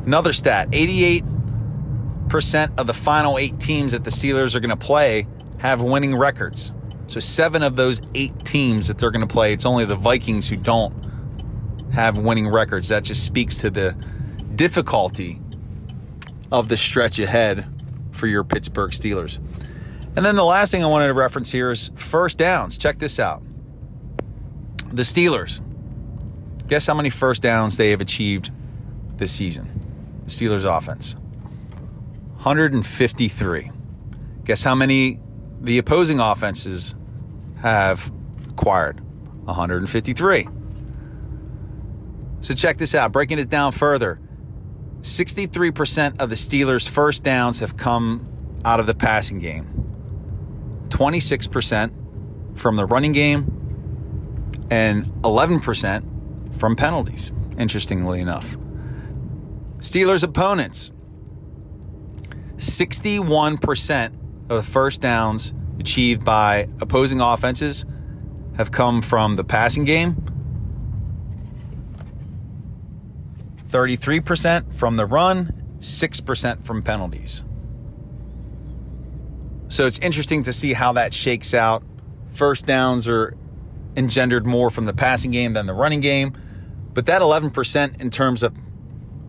Another 0.06 0.32
stat 0.32 0.70
88% 0.70 2.78
of 2.78 2.86
the 2.86 2.94
final 2.94 3.38
eight 3.38 3.60
teams 3.60 3.92
that 3.92 4.04
the 4.04 4.10
Steelers 4.10 4.54
are 4.54 4.60
going 4.60 4.70
to 4.70 4.76
play 4.76 5.26
have 5.58 5.82
winning 5.82 6.16
records. 6.16 6.72
So, 7.08 7.20
seven 7.20 7.62
of 7.62 7.76
those 7.76 8.00
eight 8.14 8.44
teams 8.44 8.88
that 8.88 8.98
they're 8.98 9.10
going 9.10 9.26
to 9.26 9.32
play, 9.32 9.52
it's 9.52 9.66
only 9.66 9.84
the 9.84 9.96
Vikings 9.96 10.48
who 10.48 10.56
don't 10.56 10.92
have 11.92 12.18
winning 12.18 12.48
records. 12.48 12.88
That 12.88 13.04
just 13.04 13.24
speaks 13.24 13.58
to 13.58 13.70
the 13.70 13.92
difficulty 14.54 15.40
of 16.50 16.68
the 16.68 16.76
stretch 16.76 17.18
ahead 17.18 17.66
for 18.12 18.26
your 18.26 18.44
Pittsburgh 18.44 18.90
Steelers. 18.90 19.38
And 20.16 20.24
then 20.24 20.36
the 20.36 20.44
last 20.44 20.70
thing 20.70 20.82
I 20.82 20.86
wanted 20.86 21.08
to 21.08 21.14
reference 21.14 21.52
here 21.52 21.70
is 21.70 21.90
first 21.94 22.38
downs. 22.38 22.78
Check 22.78 22.98
this 22.98 23.20
out. 23.20 23.42
The 24.90 25.02
Steelers. 25.02 25.62
Guess 26.68 26.86
how 26.86 26.94
many 26.94 27.10
first 27.10 27.42
downs 27.42 27.76
they 27.76 27.90
have 27.90 28.00
achieved 28.00 28.50
this 29.18 29.30
season? 29.30 29.75
Steelers 30.26 30.64
offense. 30.64 31.14
153. 32.36 33.70
Guess 34.44 34.62
how 34.62 34.74
many 34.74 35.20
the 35.60 35.78
opposing 35.78 36.20
offenses 36.20 36.94
have 37.62 38.12
acquired? 38.48 39.00
153. 39.44 40.48
So 42.40 42.54
check 42.54 42.78
this 42.78 42.94
out, 42.94 43.12
breaking 43.12 43.38
it 43.38 43.48
down 43.48 43.72
further. 43.72 44.20
63% 45.00 46.20
of 46.20 46.28
the 46.28 46.34
Steelers' 46.34 46.88
first 46.88 47.22
downs 47.22 47.60
have 47.60 47.76
come 47.76 48.28
out 48.64 48.80
of 48.80 48.86
the 48.86 48.94
passing 48.94 49.38
game, 49.38 49.66
26% 50.88 52.58
from 52.58 52.76
the 52.76 52.84
running 52.86 53.12
game, 53.12 53.46
and 54.70 55.04
11% 55.22 56.56
from 56.58 56.76
penalties, 56.76 57.32
interestingly 57.58 58.20
enough. 58.20 58.56
Steelers' 59.78 60.22
opponents, 60.22 60.90
61% 62.56 64.14
of 64.48 64.56
the 64.56 64.62
first 64.62 65.00
downs 65.00 65.52
achieved 65.78 66.24
by 66.24 66.68
opposing 66.80 67.20
offenses 67.20 67.84
have 68.56 68.70
come 68.72 69.02
from 69.02 69.36
the 69.36 69.44
passing 69.44 69.84
game 69.84 70.16
33% 73.68 74.74
from 74.74 74.96
the 74.96 75.04
run, 75.04 75.76
6% 75.78 76.64
from 76.64 76.82
penalties. 76.82 77.44
So 79.68 79.86
it's 79.86 79.98
interesting 79.98 80.44
to 80.44 80.52
see 80.52 80.72
how 80.72 80.92
that 80.92 81.12
shakes 81.12 81.52
out. 81.52 81.82
First 82.28 82.66
downs 82.66 83.08
are 83.08 83.36
engendered 83.96 84.46
more 84.46 84.70
from 84.70 84.84
the 84.84 84.92
passing 84.94 85.30
game 85.30 85.52
than 85.52 85.66
the 85.66 85.74
running 85.74 86.00
game. 86.00 86.32
But 86.94 87.06
that 87.06 87.20
11% 87.20 88.00
in 88.00 88.10
terms 88.10 88.42
of 88.42 88.56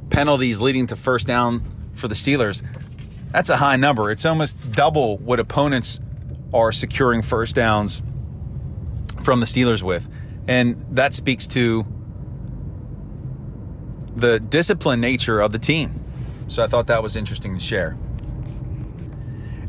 penalties 0.10 0.62
leading 0.62 0.88
to 0.88 0.96
first 0.96 1.28
down 1.28 1.63
for 1.96 2.08
the 2.08 2.15
Steelers, 2.15 2.63
that's 3.32 3.50
a 3.50 3.58
high 3.58 3.76
number. 3.76 4.10
It's 4.12 4.26
almost 4.26 4.72
double 4.72 5.17
what 5.17 5.39
opponents 5.39 6.00
are 6.54 6.72
securing 6.72 7.22
first 7.22 7.56
downs 7.56 8.02
from 9.22 9.39
the 9.39 9.46
Steelers 9.46 9.84
with. 9.84 10.10
And 10.48 10.86
that 10.91 11.13
speaks 11.13 11.46
to 11.48 11.86
the 14.15 14.39
disciplined 14.39 15.02
nature 15.02 15.39
of 15.39 15.52
the 15.52 15.60
team. 15.60 16.04
So 16.48 16.63
I 16.63 16.67
thought 16.67 16.88
that 16.88 17.04
was 17.04 17.15
interesting 17.15 17.54
to 17.58 17.63
share. 17.63 17.98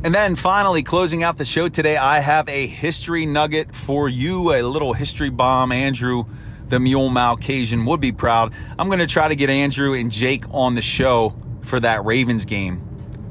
And 0.05 0.15
then 0.15 0.37
finally, 0.37 0.85
closing 0.85 1.25
out 1.25 1.39
the 1.39 1.45
show 1.45 1.69
today, 1.69 1.97
I 1.97 2.21
have 2.21 2.49
a 2.49 2.69
history 2.69 3.27
nugget 3.27 3.75
for 3.75 4.09
you, 4.09 4.53
a 4.53 4.63
little 4.63 4.93
history 4.93 5.29
bomb. 5.29 5.73
Andrew, 5.73 6.25
the 6.69 6.81
Mule 6.81 7.09
Malcasian, 7.11 7.87
would 7.87 8.01
be 8.01 8.13
proud. 8.13 8.53
I'm 8.79 8.89
going 8.89 8.99
to 8.99 9.07
try 9.07 9.29
to 9.29 9.37
get 9.37 9.51
Andrew 9.51 9.95
and 9.95 10.11
Jake 10.11 10.45
on 10.51 10.75
the 10.75 10.83
show 10.83 11.35
for 11.63 11.81
that 11.81 12.05
Ravens 12.05 12.45
game. 12.45 12.85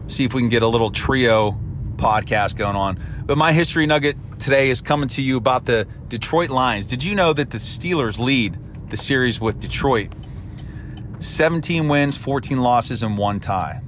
See 0.08 0.24
if 0.24 0.34
we 0.34 0.42
can 0.42 0.50
get 0.50 0.64
a 0.64 0.68
little 0.68 0.92
trio 0.92 1.58
podcast 1.96 2.56
going 2.56 2.76
on. 2.76 3.00
But 3.26 3.38
my 3.38 3.52
history 3.52 3.86
nugget 3.86 4.18
today 4.40 4.70
is 4.70 4.82
coming 4.82 5.10
to 5.10 5.22
you 5.22 5.38
about 5.38 5.66
the 5.66 5.88
Detroit 6.08 6.50
Lions. 6.50 6.88
Did 6.88 7.04
you 7.04 7.16
know 7.16 7.34
that 7.34 7.50
the 7.50 7.58
Steelers 7.58 8.20
lead 8.20 8.58
the 8.90 8.98
series 8.98 9.42
with 9.42 9.60
Detroit? 9.60 10.14
17 11.20 11.88
wins, 11.88 12.16
14 12.16 12.62
losses, 12.62 13.04
and 13.04 13.18
one 13.18 13.40
tie. 13.40 13.82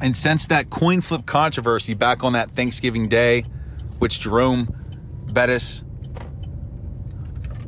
And 0.00 0.16
since 0.16 0.46
that 0.48 0.68
coin 0.68 1.00
flip 1.00 1.26
controversy 1.26 1.94
back 1.94 2.22
on 2.22 2.32
that 2.34 2.50
Thanksgiving 2.50 3.08
Day, 3.08 3.42
which 3.98 4.20
Jerome 4.20 4.68
Bettis 5.32 5.84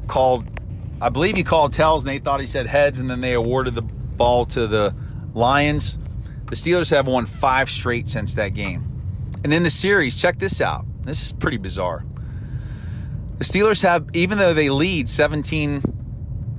called, 0.06 0.44
I 1.04 1.10
believe 1.10 1.36
he 1.36 1.44
called 1.44 1.74
tells 1.74 2.02
and 2.02 2.08
they 2.08 2.18
thought 2.18 2.40
he 2.40 2.46
said 2.46 2.66
heads, 2.66 2.98
and 2.98 3.10
then 3.10 3.20
they 3.20 3.34
awarded 3.34 3.74
the 3.74 3.82
ball 3.82 4.46
to 4.46 4.66
the 4.66 4.96
Lions. 5.34 5.98
The 6.48 6.56
Steelers 6.56 6.90
have 6.92 7.06
won 7.06 7.26
five 7.26 7.68
straight 7.68 8.08
since 8.08 8.32
that 8.36 8.54
game. 8.54 8.90
And 9.44 9.52
in 9.52 9.64
the 9.64 9.68
series, 9.68 10.18
check 10.18 10.38
this 10.38 10.62
out. 10.62 10.86
This 11.02 11.20
is 11.20 11.30
pretty 11.30 11.58
bizarre. 11.58 12.06
The 13.36 13.44
Steelers 13.44 13.82
have, 13.82 14.08
even 14.14 14.38
though 14.38 14.54
they 14.54 14.70
lead 14.70 15.06
17 15.06 15.82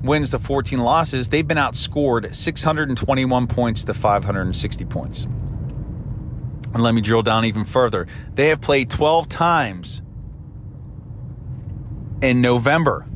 wins 0.03 0.29
to 0.29 0.37
14 0.37 0.77
losses, 0.77 1.29
they've 1.29 1.47
been 1.47 1.57
outscored 1.57 2.35
621 2.35 3.47
points 3.47 3.83
to 3.85 3.95
560 3.95 4.85
points. 4.85 5.23
And 5.23 6.83
let 6.83 6.93
me 6.93 7.01
drill 7.01 7.23
down 7.23 7.45
even 7.45 7.65
further. 7.65 8.05
They 8.35 8.49
have 8.49 8.61
played 8.61 8.91
12 8.91 9.27
times 9.27 10.03
in 12.21 12.41
November. 12.41 13.07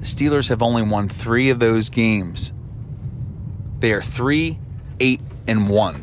The 0.00 0.06
Steelers 0.06 0.48
have 0.48 0.62
only 0.62 0.82
won 0.82 1.08
three 1.08 1.50
of 1.50 1.58
those 1.58 1.90
games. 1.90 2.52
They 3.80 3.92
are 3.92 4.02
3 4.02 4.58
8 4.98 5.20
and 5.46 5.68
1. 5.68 6.02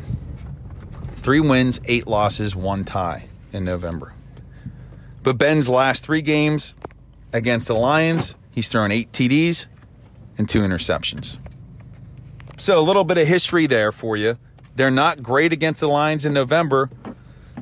Three 1.16 1.40
wins, 1.40 1.80
eight 1.86 2.06
losses, 2.06 2.54
one 2.54 2.84
tie 2.84 3.28
in 3.50 3.64
November. 3.64 4.12
But 5.22 5.38
Ben's 5.38 5.70
last 5.70 6.04
three 6.04 6.20
games 6.20 6.74
against 7.32 7.66
the 7.66 7.74
Lions, 7.74 8.36
he's 8.50 8.68
thrown 8.68 8.92
eight 8.92 9.10
TDs 9.10 9.66
and 10.36 10.46
two 10.46 10.60
interceptions. 10.60 11.38
So 12.58 12.78
a 12.78 12.82
little 12.82 13.04
bit 13.04 13.16
of 13.16 13.26
history 13.26 13.66
there 13.66 13.90
for 13.90 14.18
you. 14.18 14.36
They're 14.76 14.90
not 14.90 15.22
great 15.22 15.50
against 15.50 15.80
the 15.80 15.88
Lions 15.88 16.26
in 16.26 16.34
November. 16.34 16.90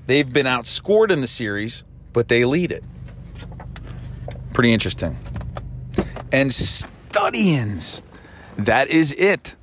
They've 0.06 0.30
been 0.30 0.46
outscored 0.46 1.12
in 1.12 1.20
the 1.20 1.28
series, 1.28 1.84
but 2.12 2.26
they 2.26 2.44
lead 2.44 2.72
it. 2.72 2.82
Pretty 4.52 4.72
interesting. 4.72 5.16
And 6.32 6.50
studyins, 6.50 8.02
that 8.56 8.88
is 8.88 9.12
it 9.12 9.54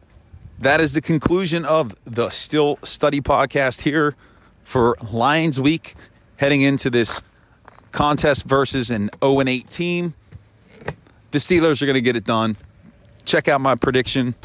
that 0.59 0.81
is 0.81 0.91
the 0.91 0.99
conclusion 0.99 1.63
of 1.63 1.95
the 2.03 2.29
Steel 2.29 2.79
Study 2.83 3.21
podcast 3.21 3.83
here 3.83 4.13
for 4.61 4.97
Lions 5.09 5.57
Week, 5.57 5.95
heading 6.35 6.61
into 6.61 6.89
this 6.89 7.21
contest 7.93 8.43
versus 8.43 8.91
an 8.91 9.09
0 9.23 9.41
8 9.47 9.69
team. 9.69 10.13
The 11.31 11.37
Steelers 11.37 11.81
are 11.81 11.85
going 11.85 11.93
to 11.93 12.01
get 12.01 12.17
it 12.17 12.25
done. 12.25 12.57
Check 13.23 13.47
out 13.47 13.61
my 13.61 13.75
prediction 13.75 14.35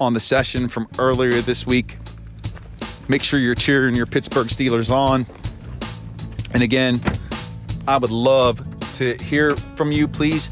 on 0.00 0.14
the 0.14 0.20
session 0.20 0.66
from 0.66 0.88
earlier 0.98 1.42
this 1.42 1.66
week. 1.66 1.98
Make 3.06 3.22
sure 3.22 3.38
you're 3.38 3.54
cheering 3.54 3.94
your 3.94 4.06
Pittsburgh 4.06 4.48
Steelers 4.48 4.90
on. 4.90 5.26
And 6.54 6.62
again, 6.62 6.98
I 7.86 7.98
would 7.98 8.10
love 8.10 8.64
to 8.94 9.14
hear 9.22 9.54
from 9.56 9.92
you. 9.92 10.08
Please 10.08 10.48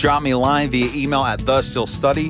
drop 0.00 0.22
me 0.22 0.32
a 0.32 0.38
line 0.38 0.70
via 0.70 0.90
email 0.94 1.20
at 1.20 1.38
the 1.40 1.62
steel 1.62 1.86
study 1.86 2.26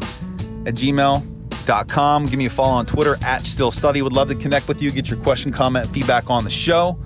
at 0.67 0.75
gmail 0.75 1.31
steelstudy.com. 1.71 2.27
Give 2.27 2.39
me 2.39 2.47
a 2.47 2.51
follow 2.51 2.73
on 2.73 2.87
Twitter 2.87 3.17
at 3.23 3.43
steelstudy. 3.43 4.03
Would 4.03 4.13
love 4.13 4.29
to 4.29 4.35
connect 4.35 4.69
with 4.69 4.83
you, 4.83 4.91
get 4.91 5.11
your 5.11 5.21
question, 5.21 5.53
comment, 5.53 5.87
feedback 5.89 6.31
on 6.31 6.45
the 6.45 6.51
show. 6.51 6.99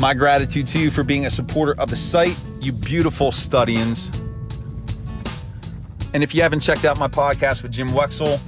My 0.00 0.14
gratitude 0.14 0.66
to 0.68 0.78
you 0.78 0.90
for 0.90 1.02
being 1.02 1.26
a 1.26 1.30
supporter 1.30 1.78
of 1.80 1.88
the 1.88 1.96
site, 1.96 2.38
you 2.60 2.72
beautiful 2.72 3.32
studians. 3.32 4.10
And 6.12 6.22
if 6.22 6.34
you 6.34 6.42
haven't 6.42 6.60
checked 6.60 6.84
out 6.84 6.98
my 6.98 7.08
podcast 7.08 7.62
with 7.62 7.72
Jim 7.72 7.88
Wexell, 7.88 8.40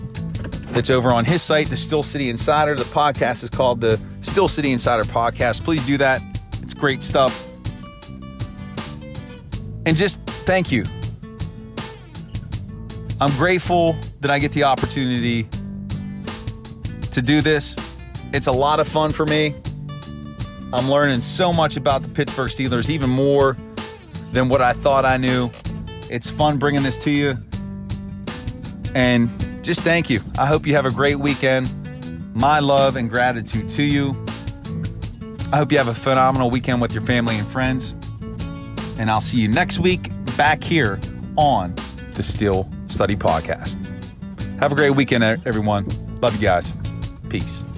that's 0.73 0.91
over 0.91 1.13
on 1.13 1.25
his 1.25 1.43
site, 1.43 1.69
the 1.69 1.77
Steel 1.77 2.03
City 2.03 2.29
Insider. 2.29 2.75
The 2.75 2.85
podcast 2.85 3.43
is 3.43 3.51
called 3.51 3.81
the 3.81 4.01
Steel 4.21 4.49
City 4.49 4.73
Insider 4.73 5.05
Podcast. 5.05 5.65
Please 5.65 5.85
do 5.87 5.97
that. 5.99 6.21
It's 6.63 6.75
great 6.75 7.03
stuff. 7.03 7.49
And 9.87 9.97
just 9.97 10.21
thank 10.47 10.73
you 10.73 10.85
I'm 13.19 13.31
grateful 13.31 13.97
that 14.21 14.31
I 14.31 14.39
get 14.39 14.53
the 14.53 14.65
opportunity 14.65 15.45
to 17.13 17.23
do 17.23 17.41
this. 17.41 17.97
It's 18.35 18.47
a 18.47 18.53
lot 18.53 18.79
of 18.79 18.87
fun 18.87 19.13
for 19.13 19.25
me. 19.25 19.55
I'm 20.71 20.91
learning 20.91 21.23
so 21.23 21.51
much 21.51 21.79
about 21.79 22.03
the 22.03 22.11
Pittsburgh 22.11 22.51
Steelers, 22.51 22.91
even 22.91 23.09
more 23.09 23.57
than 24.33 24.51
what 24.51 24.61
I 24.61 24.75
thought 24.75 25.07
I 25.07 25.17
knew. 25.17 25.51
It's 26.11 26.29
fun 26.29 26.59
bringing 26.59 26.83
this 26.83 27.03
to 27.05 27.11
you. 27.11 27.39
And 28.95 29.31
just 29.65 29.81
thank 29.81 30.11
you. 30.11 30.21
I 30.37 30.45
hope 30.45 30.67
you 30.67 30.75
have 30.75 30.85
a 30.85 30.91
great 30.91 31.19
weekend. 31.19 31.71
My 32.35 32.59
love 32.59 32.97
and 32.97 33.09
gratitude 33.09 33.71
to 33.71 33.83
you. 33.83 34.15
I 35.53 35.57
hope 35.57 35.73
you 35.73 35.79
have 35.79 35.89
a 35.89 35.95
phenomenal 35.95 36.51
weekend 36.51 36.83
with 36.83 36.93
your 36.93 37.03
family 37.03 37.39
and 37.39 37.47
friends. 37.47 37.93
And 38.99 39.11
I'll 39.11 39.23
see 39.23 39.39
you 39.39 39.49
next 39.49 39.79
week 39.79 40.11
back 40.37 40.63
here 40.63 41.01
on 41.37 41.75
the 42.15 42.23
Steel 42.23 42.71
Study 42.89 43.17
Podcast. 43.17 43.77
Have 44.61 44.73
a 44.73 44.75
great 44.75 44.91
weekend, 44.91 45.25
everyone. 45.25 45.87
Love 46.21 46.35
you 46.35 46.43
guys. 46.43 46.73
Peace. 47.29 47.76